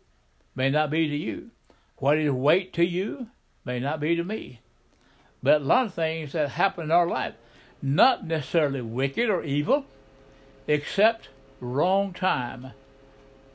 may 0.54 0.70
not 0.70 0.90
be 0.90 1.08
to 1.08 1.16
you. 1.16 1.50
What 1.98 2.18
is 2.18 2.30
weight 2.30 2.72
to 2.74 2.84
you 2.84 3.28
may 3.64 3.80
not 3.80 4.00
be 4.00 4.16
to 4.16 4.24
me. 4.24 4.60
But 5.42 5.60
a 5.60 5.64
lot 5.64 5.86
of 5.86 5.94
things 5.94 6.32
that 6.32 6.50
happen 6.50 6.84
in 6.84 6.90
our 6.90 7.06
life, 7.06 7.34
not 7.82 8.26
necessarily 8.26 8.80
wicked 8.80 9.28
or 9.28 9.44
evil, 9.44 9.84
except 10.66 11.28
wrong 11.60 12.12
time, 12.12 12.72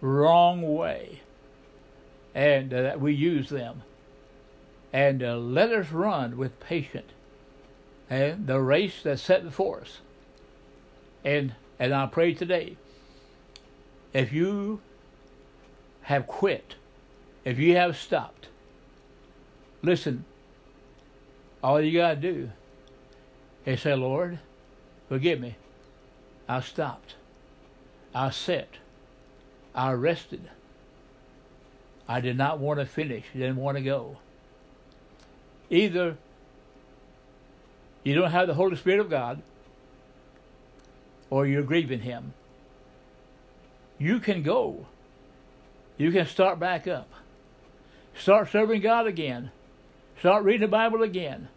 wrong 0.01 0.61
way, 0.75 1.21
and 2.35 2.73
uh, 2.73 2.81
that 2.81 2.99
we 2.99 3.13
use 3.13 3.49
them. 3.49 3.83
And 4.91 5.23
uh, 5.23 5.37
let 5.37 5.71
us 5.71 5.91
run 5.91 6.37
with 6.37 6.59
patience 6.59 7.13
and 8.11 8.45
the 8.45 8.59
race 8.59 9.01
that's 9.01 9.21
set 9.21 9.41
before 9.41 9.79
us. 9.79 9.99
And 11.23 11.55
and 11.79 11.93
I 11.93 12.05
pray 12.07 12.33
today, 12.33 12.75
if 14.13 14.33
you 14.33 14.81
have 16.03 16.27
quit, 16.27 16.75
if 17.45 17.57
you 17.57 17.77
have 17.77 17.95
stopped, 17.95 18.49
listen, 19.81 20.25
all 21.63 21.79
you 21.81 21.99
got 21.99 22.15
to 22.15 22.33
do 22.33 22.51
is 23.65 23.81
say, 23.81 23.95
Lord, 23.95 24.39
forgive 25.07 25.39
me. 25.39 25.55
I 26.49 26.59
stopped. 26.59 27.15
I 28.13 28.29
sat. 28.29 28.67
I 29.73 29.91
rested. 29.93 30.49
I 32.07 32.19
did 32.19 32.37
not 32.37 32.59
want 32.59 32.79
to 32.79 32.85
finish, 32.85 33.25
didn't 33.33 33.55
want 33.55 33.77
to 33.77 33.83
go. 33.83 34.17
Either 35.69 36.17
you 38.03 38.15
don't 38.15 38.31
have 38.31 38.47
the 38.47 38.53
Holy 38.53 38.75
Spirit 38.75 38.99
of 38.99 39.09
God 39.09 39.41
or 41.29 41.45
you're 41.45 41.63
grieving 41.63 42.01
Him. 42.01 42.33
You 43.97 44.19
can 44.19 44.43
go. 44.43 44.87
You 45.97 46.11
can 46.11 46.25
start 46.25 46.59
back 46.59 46.87
up. 46.87 47.09
Start 48.15 48.51
serving 48.51 48.81
God 48.81 49.07
again. 49.07 49.51
Start 50.19 50.43
reading 50.43 50.61
the 50.61 50.67
Bible 50.67 51.03
again. 51.03 51.47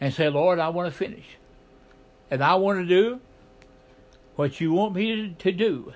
And 0.00 0.12
say, 0.12 0.28
Lord, 0.28 0.58
I 0.58 0.68
want 0.68 0.92
to 0.92 0.96
finish. 0.96 1.24
And 2.30 2.42
I 2.42 2.56
want 2.56 2.80
to 2.80 2.86
do 2.86 3.20
what 4.36 4.60
you 4.60 4.72
want 4.72 4.94
me 4.94 5.34
to 5.38 5.52
do. 5.52 5.92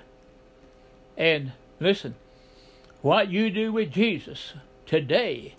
And 1.17 1.53
listen, 1.79 2.15
what 3.01 3.29
you 3.29 3.49
do 3.49 3.71
with 3.71 3.91
Jesus 3.91 4.53
today 4.85 5.55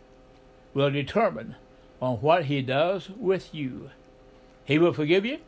will 0.74 0.90
determine 0.90 1.56
on 2.00 2.16
what 2.16 2.46
he 2.46 2.60
does 2.62 3.08
with 3.10 3.54
you. 3.54 3.90
He 4.64 4.78
will 4.78 4.92
forgive 4.92 5.24
you. 5.24 5.38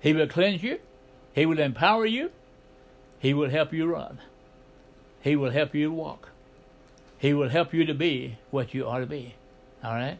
He 0.00 0.12
will 0.12 0.28
cleanse 0.28 0.62
you. 0.62 0.78
He 1.34 1.46
will 1.46 1.58
empower 1.58 2.06
you. 2.06 2.30
He 3.18 3.34
will 3.34 3.50
help 3.50 3.72
you 3.72 3.86
run. 3.86 4.18
He 5.20 5.36
will 5.36 5.50
help 5.50 5.74
you 5.74 5.92
walk. 5.92 6.30
He 7.18 7.34
will 7.34 7.50
help 7.50 7.74
you 7.74 7.84
to 7.84 7.94
be 7.94 8.38
what 8.50 8.72
you 8.72 8.86
ought 8.86 9.00
to 9.00 9.06
be. 9.06 9.34
All 9.84 9.94
right? 9.94 10.18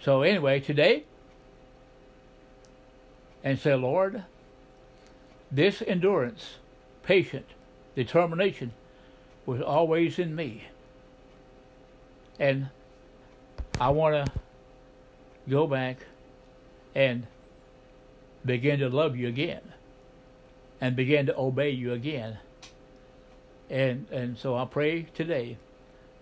So, 0.00 0.22
anyway, 0.22 0.60
today, 0.60 1.04
and 3.42 3.58
say, 3.58 3.74
Lord, 3.74 4.24
this 5.50 5.82
endurance, 5.86 6.56
patience, 7.02 7.50
determination 7.94 8.72
was 9.46 9.60
always 9.60 10.18
in 10.18 10.34
me. 10.34 10.64
And 12.38 12.68
I 13.80 13.90
want 13.90 14.26
to 14.26 14.32
go 15.48 15.66
back 15.66 15.98
and 16.94 17.26
begin 18.44 18.78
to 18.80 18.88
love 18.88 19.16
you 19.16 19.28
again 19.28 19.62
and 20.80 20.94
begin 20.94 21.26
to 21.26 21.36
obey 21.36 21.70
you 21.70 21.92
again. 21.92 22.38
And 23.70 24.06
and 24.10 24.38
so 24.38 24.56
I 24.56 24.64
pray 24.64 25.02
today 25.14 25.58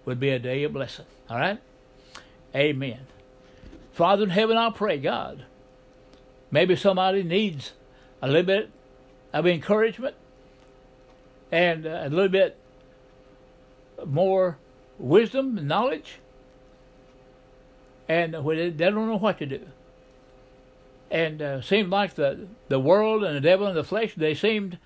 would 0.05 0.19
be 0.19 0.31
a 0.31 0.39
day 0.39 0.63
of 0.65 0.73
blessing. 0.73 1.07
All 1.29 1.39
right? 1.39 1.59
Amen. 2.55 3.01
Father 3.93 4.25
in 4.25 4.31
heaven, 4.31 4.57
I 4.57 4.71
pray, 4.71 4.99
God, 4.99 5.45
maybe 6.51 6.77
somebody 6.77 7.23
needs 7.23 7.73
a 8.23 8.29
little 8.29 8.43
bit 8.43 8.71
of 9.37 9.47
encouragement 9.47 10.15
and 11.53 11.87
uh, 11.87 12.01
a 12.05 12.09
little 12.09 12.31
bit 12.31 12.59
more 14.07 14.57
wisdom 14.99 15.59
and 15.59 15.69
knowledge, 15.69 16.21
and 18.09 18.35
uh, 18.35 18.41
they 18.41 18.71
don't 18.71 19.07
know 19.07 19.19
what 19.19 19.39
to 19.39 19.47
do. 19.47 19.61
And 21.11 21.43
uh, 21.43 21.61
seemed 21.61 21.91
like 21.91 22.15
the 22.15 22.49
the 22.69 22.81
world 22.81 23.25
and 23.25 23.37
the 23.37 23.41
devil 23.41 23.67
and 23.67 23.77
the 23.77 23.85
flesh 23.85 24.15
they 24.17 24.35
seemed 24.35 24.79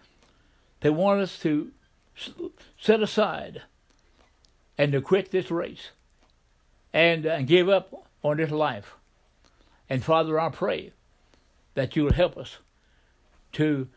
they 0.81 0.91
want 0.91 1.21
us 1.21 1.39
to 1.39 1.71
set 2.79 3.01
aside 3.01 3.63
and 4.77 4.93
to 4.93 5.01
quit 5.01 5.31
this 5.31 5.51
race 5.51 5.91
and 6.93 7.25
and 7.25 7.47
give 7.47 7.69
up 7.69 8.07
on 8.23 8.37
this 8.37 8.51
life. 8.51 8.97
And 9.89 10.05
Father, 10.05 10.39
I 10.39 10.51
pray 10.51 10.93
that 11.75 11.95
you 11.97 12.05
will 12.05 12.13
help 12.13 12.37
us 12.37 12.59
to 13.53 13.89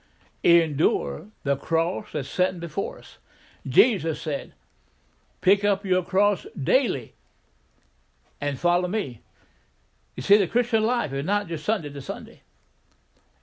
endure 0.43 1.27
the 1.43 1.55
cross 1.55 2.07
that's 2.13 2.29
set 2.29 2.59
before 2.59 2.99
us. 2.99 3.17
Jesus 3.67 4.21
said, 4.21 4.53
Pick 5.41 5.63
up 5.63 5.85
your 5.85 6.03
cross 6.03 6.45
daily 6.61 7.13
and 8.39 8.59
follow 8.59 8.87
me. 8.87 9.21
You 10.15 10.23
see, 10.23 10.37
the 10.37 10.47
Christian 10.47 10.83
life 10.83 11.11
is 11.11 11.25
not 11.25 11.47
just 11.47 11.65
Sunday 11.65 11.89
to 11.89 12.01
Sunday, 12.01 12.41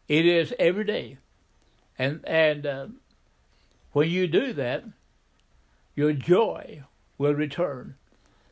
it 0.09 0.27
is 0.27 0.55
every 0.59 0.85
day. 0.85 1.19
And, 1.99 2.21
and 2.27 2.67
uh, 2.67 2.87
when 3.93 4.09
you 4.09 4.27
do 4.27 4.53
that, 4.55 4.85
your 5.95 6.13
joy 6.15 6.85
will 7.19 7.35
return, 7.35 7.97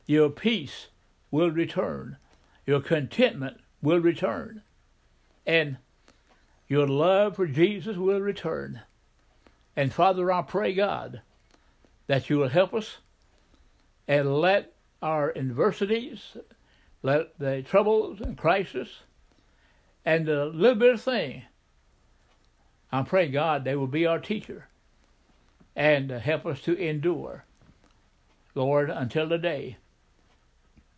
your 0.07 0.29
peace 0.29 0.89
will 1.31 1.51
return, 1.51 2.19
your 2.67 2.81
contentment 2.81 3.59
will 3.81 4.01
return, 4.01 4.63
and 5.47 5.79
your 6.69 6.87
love 6.87 7.37
for 7.37 7.47
Jesus 7.47 7.97
will 7.97 8.21
return. 8.21 8.83
And 9.75 9.93
Father, 9.93 10.31
I 10.31 10.43
pray, 10.43 10.75
God, 10.75 11.23
that 12.07 12.29
you 12.29 12.39
will 12.39 12.49
help 12.49 12.75
us 12.75 12.99
and 14.07 14.41
let 14.41 14.75
our 15.01 15.37
adversities, 15.37 16.37
let 17.03 17.39
the 17.39 17.63
troubles 17.63 18.21
and 18.21 18.37
crisis, 18.37 19.01
and 20.05 20.27
the 20.27 20.47
little 20.47 20.79
bit 20.79 20.95
of 20.95 21.03
thing, 21.03 21.45
I 22.91 23.03
pray, 23.03 23.29
God, 23.29 23.65
they 23.65 23.77
will 23.77 23.87
be 23.87 24.07
our 24.07 24.19
teacher 24.19 24.69
and 25.77 26.11
help 26.11 26.47
us 26.47 26.61
to 26.63 26.77
endure, 26.77 27.45
Lord, 28.55 28.91
until 28.91 29.29
the 29.29 29.39
day 29.39 29.77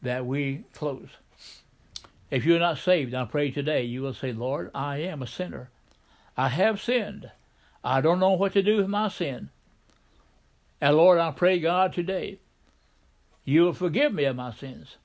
that 0.00 0.24
we 0.24 0.64
close. 0.72 1.08
If 2.30 2.44
you're 2.44 2.60
not 2.60 2.78
saved, 2.78 3.12
I 3.12 3.24
pray 3.24 3.50
today 3.50 3.84
you 3.84 4.02
will 4.02 4.14
say, 4.14 4.32
Lord, 4.32 4.70
I 4.74 4.98
am 4.98 5.22
a 5.22 5.26
sinner. 5.26 5.70
I 6.36 6.48
have 6.48 6.80
sinned. 6.80 7.30
I 7.82 8.00
don't 8.00 8.20
know 8.20 8.32
what 8.32 8.52
to 8.52 8.62
do 8.62 8.76
with 8.76 8.88
my 8.88 9.08
sin. 9.08 9.50
And 10.80 10.96
Lord, 10.96 11.18
I 11.18 11.30
pray, 11.32 11.58
God, 11.58 11.92
today, 11.92 12.38
you 13.44 13.62
will 13.62 13.72
forgive 13.72 14.14
me 14.14 14.24
of 14.24 14.36
my 14.36 14.52
sins. 14.52 14.96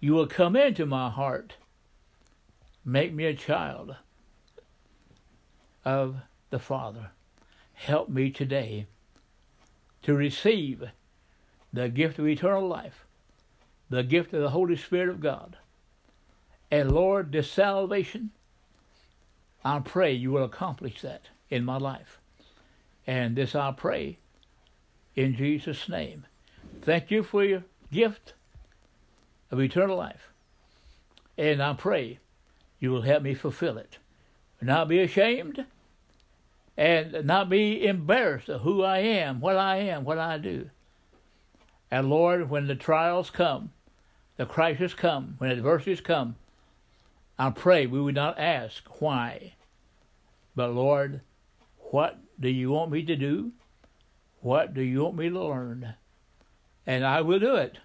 You 0.00 0.14
will 0.14 0.26
come 0.26 0.56
into 0.56 0.84
my 0.84 1.10
heart. 1.10 1.54
Make 2.84 3.12
me 3.12 3.24
a 3.24 3.34
child 3.34 3.96
of 5.84 6.16
the 6.50 6.58
Father. 6.58 7.10
Help 7.74 8.08
me 8.08 8.30
today 8.30 8.86
to 10.02 10.14
receive 10.14 10.84
the 11.72 11.88
gift 11.88 12.18
of 12.18 12.26
eternal 12.26 12.66
life, 12.66 13.06
the 13.88 14.02
gift 14.02 14.32
of 14.32 14.42
the 14.42 14.50
Holy 14.50 14.76
Spirit 14.76 15.08
of 15.08 15.20
God. 15.20 15.56
And 16.70 16.92
Lord, 16.92 17.32
this 17.32 17.50
salvation, 17.50 18.30
I 19.64 19.80
pray 19.80 20.12
you 20.12 20.30
will 20.30 20.44
accomplish 20.44 21.00
that 21.02 21.28
in 21.48 21.64
my 21.64 21.78
life. 21.78 22.18
And 23.06 23.36
this 23.36 23.54
I 23.54 23.72
pray 23.72 24.18
in 25.16 25.34
Jesus' 25.34 25.88
name. 25.88 26.26
Thank 26.82 27.10
you 27.10 27.22
for 27.22 27.42
your 27.42 27.64
gift 27.90 28.34
of 29.50 29.60
eternal 29.60 29.96
life. 29.96 30.28
And 31.36 31.62
I 31.62 31.72
pray 31.72 32.18
you 32.78 32.90
will 32.90 33.02
help 33.02 33.22
me 33.22 33.34
fulfill 33.34 33.78
it. 33.78 33.98
Not 34.60 34.88
be 34.88 35.00
ashamed 35.00 35.64
and 36.76 37.24
not 37.24 37.48
be 37.48 37.86
embarrassed 37.86 38.48
of 38.48 38.60
who 38.60 38.82
I 38.82 38.98
am, 38.98 39.40
what 39.40 39.56
I 39.56 39.78
am, 39.78 40.04
what 40.04 40.18
I 40.18 40.38
do. 40.38 40.70
And 41.90 42.10
Lord, 42.10 42.50
when 42.50 42.66
the 42.66 42.76
trials 42.76 43.30
come, 43.30 43.72
the 44.36 44.46
crises 44.46 44.94
come, 44.94 45.34
when 45.38 45.50
adversities 45.50 46.00
come, 46.00 46.36
I 47.38 47.50
pray 47.50 47.86
we 47.86 48.00
would 48.00 48.14
not 48.14 48.38
ask 48.38 48.82
why, 49.00 49.54
but 50.56 50.72
Lord, 50.72 51.20
what 51.90 52.18
do 52.40 52.48
you 52.48 52.70
want 52.70 52.90
me 52.90 53.04
to 53.04 53.16
do? 53.16 53.52
What 54.40 54.74
do 54.74 54.82
you 54.82 55.04
want 55.04 55.16
me 55.16 55.28
to 55.28 55.38
learn? 55.38 55.94
And 56.86 57.04
I 57.04 57.20
will 57.20 57.38
do 57.38 57.54
it 57.54 57.78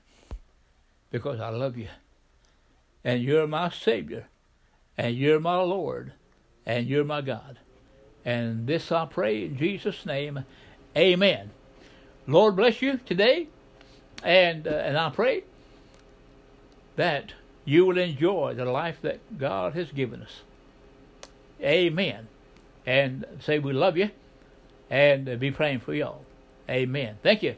because 1.12 1.40
I 1.40 1.50
love 1.50 1.78
you. 1.78 1.90
And 3.04 3.22
you're 3.22 3.48
my 3.48 3.70
Savior. 3.70 4.28
And 4.98 5.16
you're 5.16 5.40
my 5.40 5.58
Lord. 5.58 6.14
And 6.66 6.88
you're 6.88 7.04
my 7.04 7.22
God. 7.22 7.60
And 8.26 8.66
this 8.68 8.92
I 8.92 9.06
pray 9.06 9.46
in 9.46 9.58
Jesus' 9.58 10.06
name. 10.06 10.46
Amen. 10.96 11.52
Lord 12.28 12.56
bless 12.56 12.82
you 12.82 12.98
today. 13.06 13.48
And, 14.24 14.68
uh, 14.68 14.72
and 14.72 14.98
I 14.98 15.10
pray 15.10 15.44
that 16.96 17.34
you 17.66 17.86
will 17.86 17.98
enjoy 17.98 18.54
the 18.56 18.66
life 18.66 18.98
that 19.02 19.38
God 19.38 19.74
has 19.74 19.92
given 19.92 20.22
us. 20.22 20.42
Amen. 21.62 22.28
And 22.86 23.26
say 23.40 23.60
we 23.60 23.74
love 23.74 23.98
you 23.98 24.12
and 24.90 25.40
be 25.40 25.52
praying 25.52 25.80
for 25.80 25.94
y'all. 25.94 26.26
Amen. 26.70 27.18
Thank 27.24 27.44
you. 27.44 27.56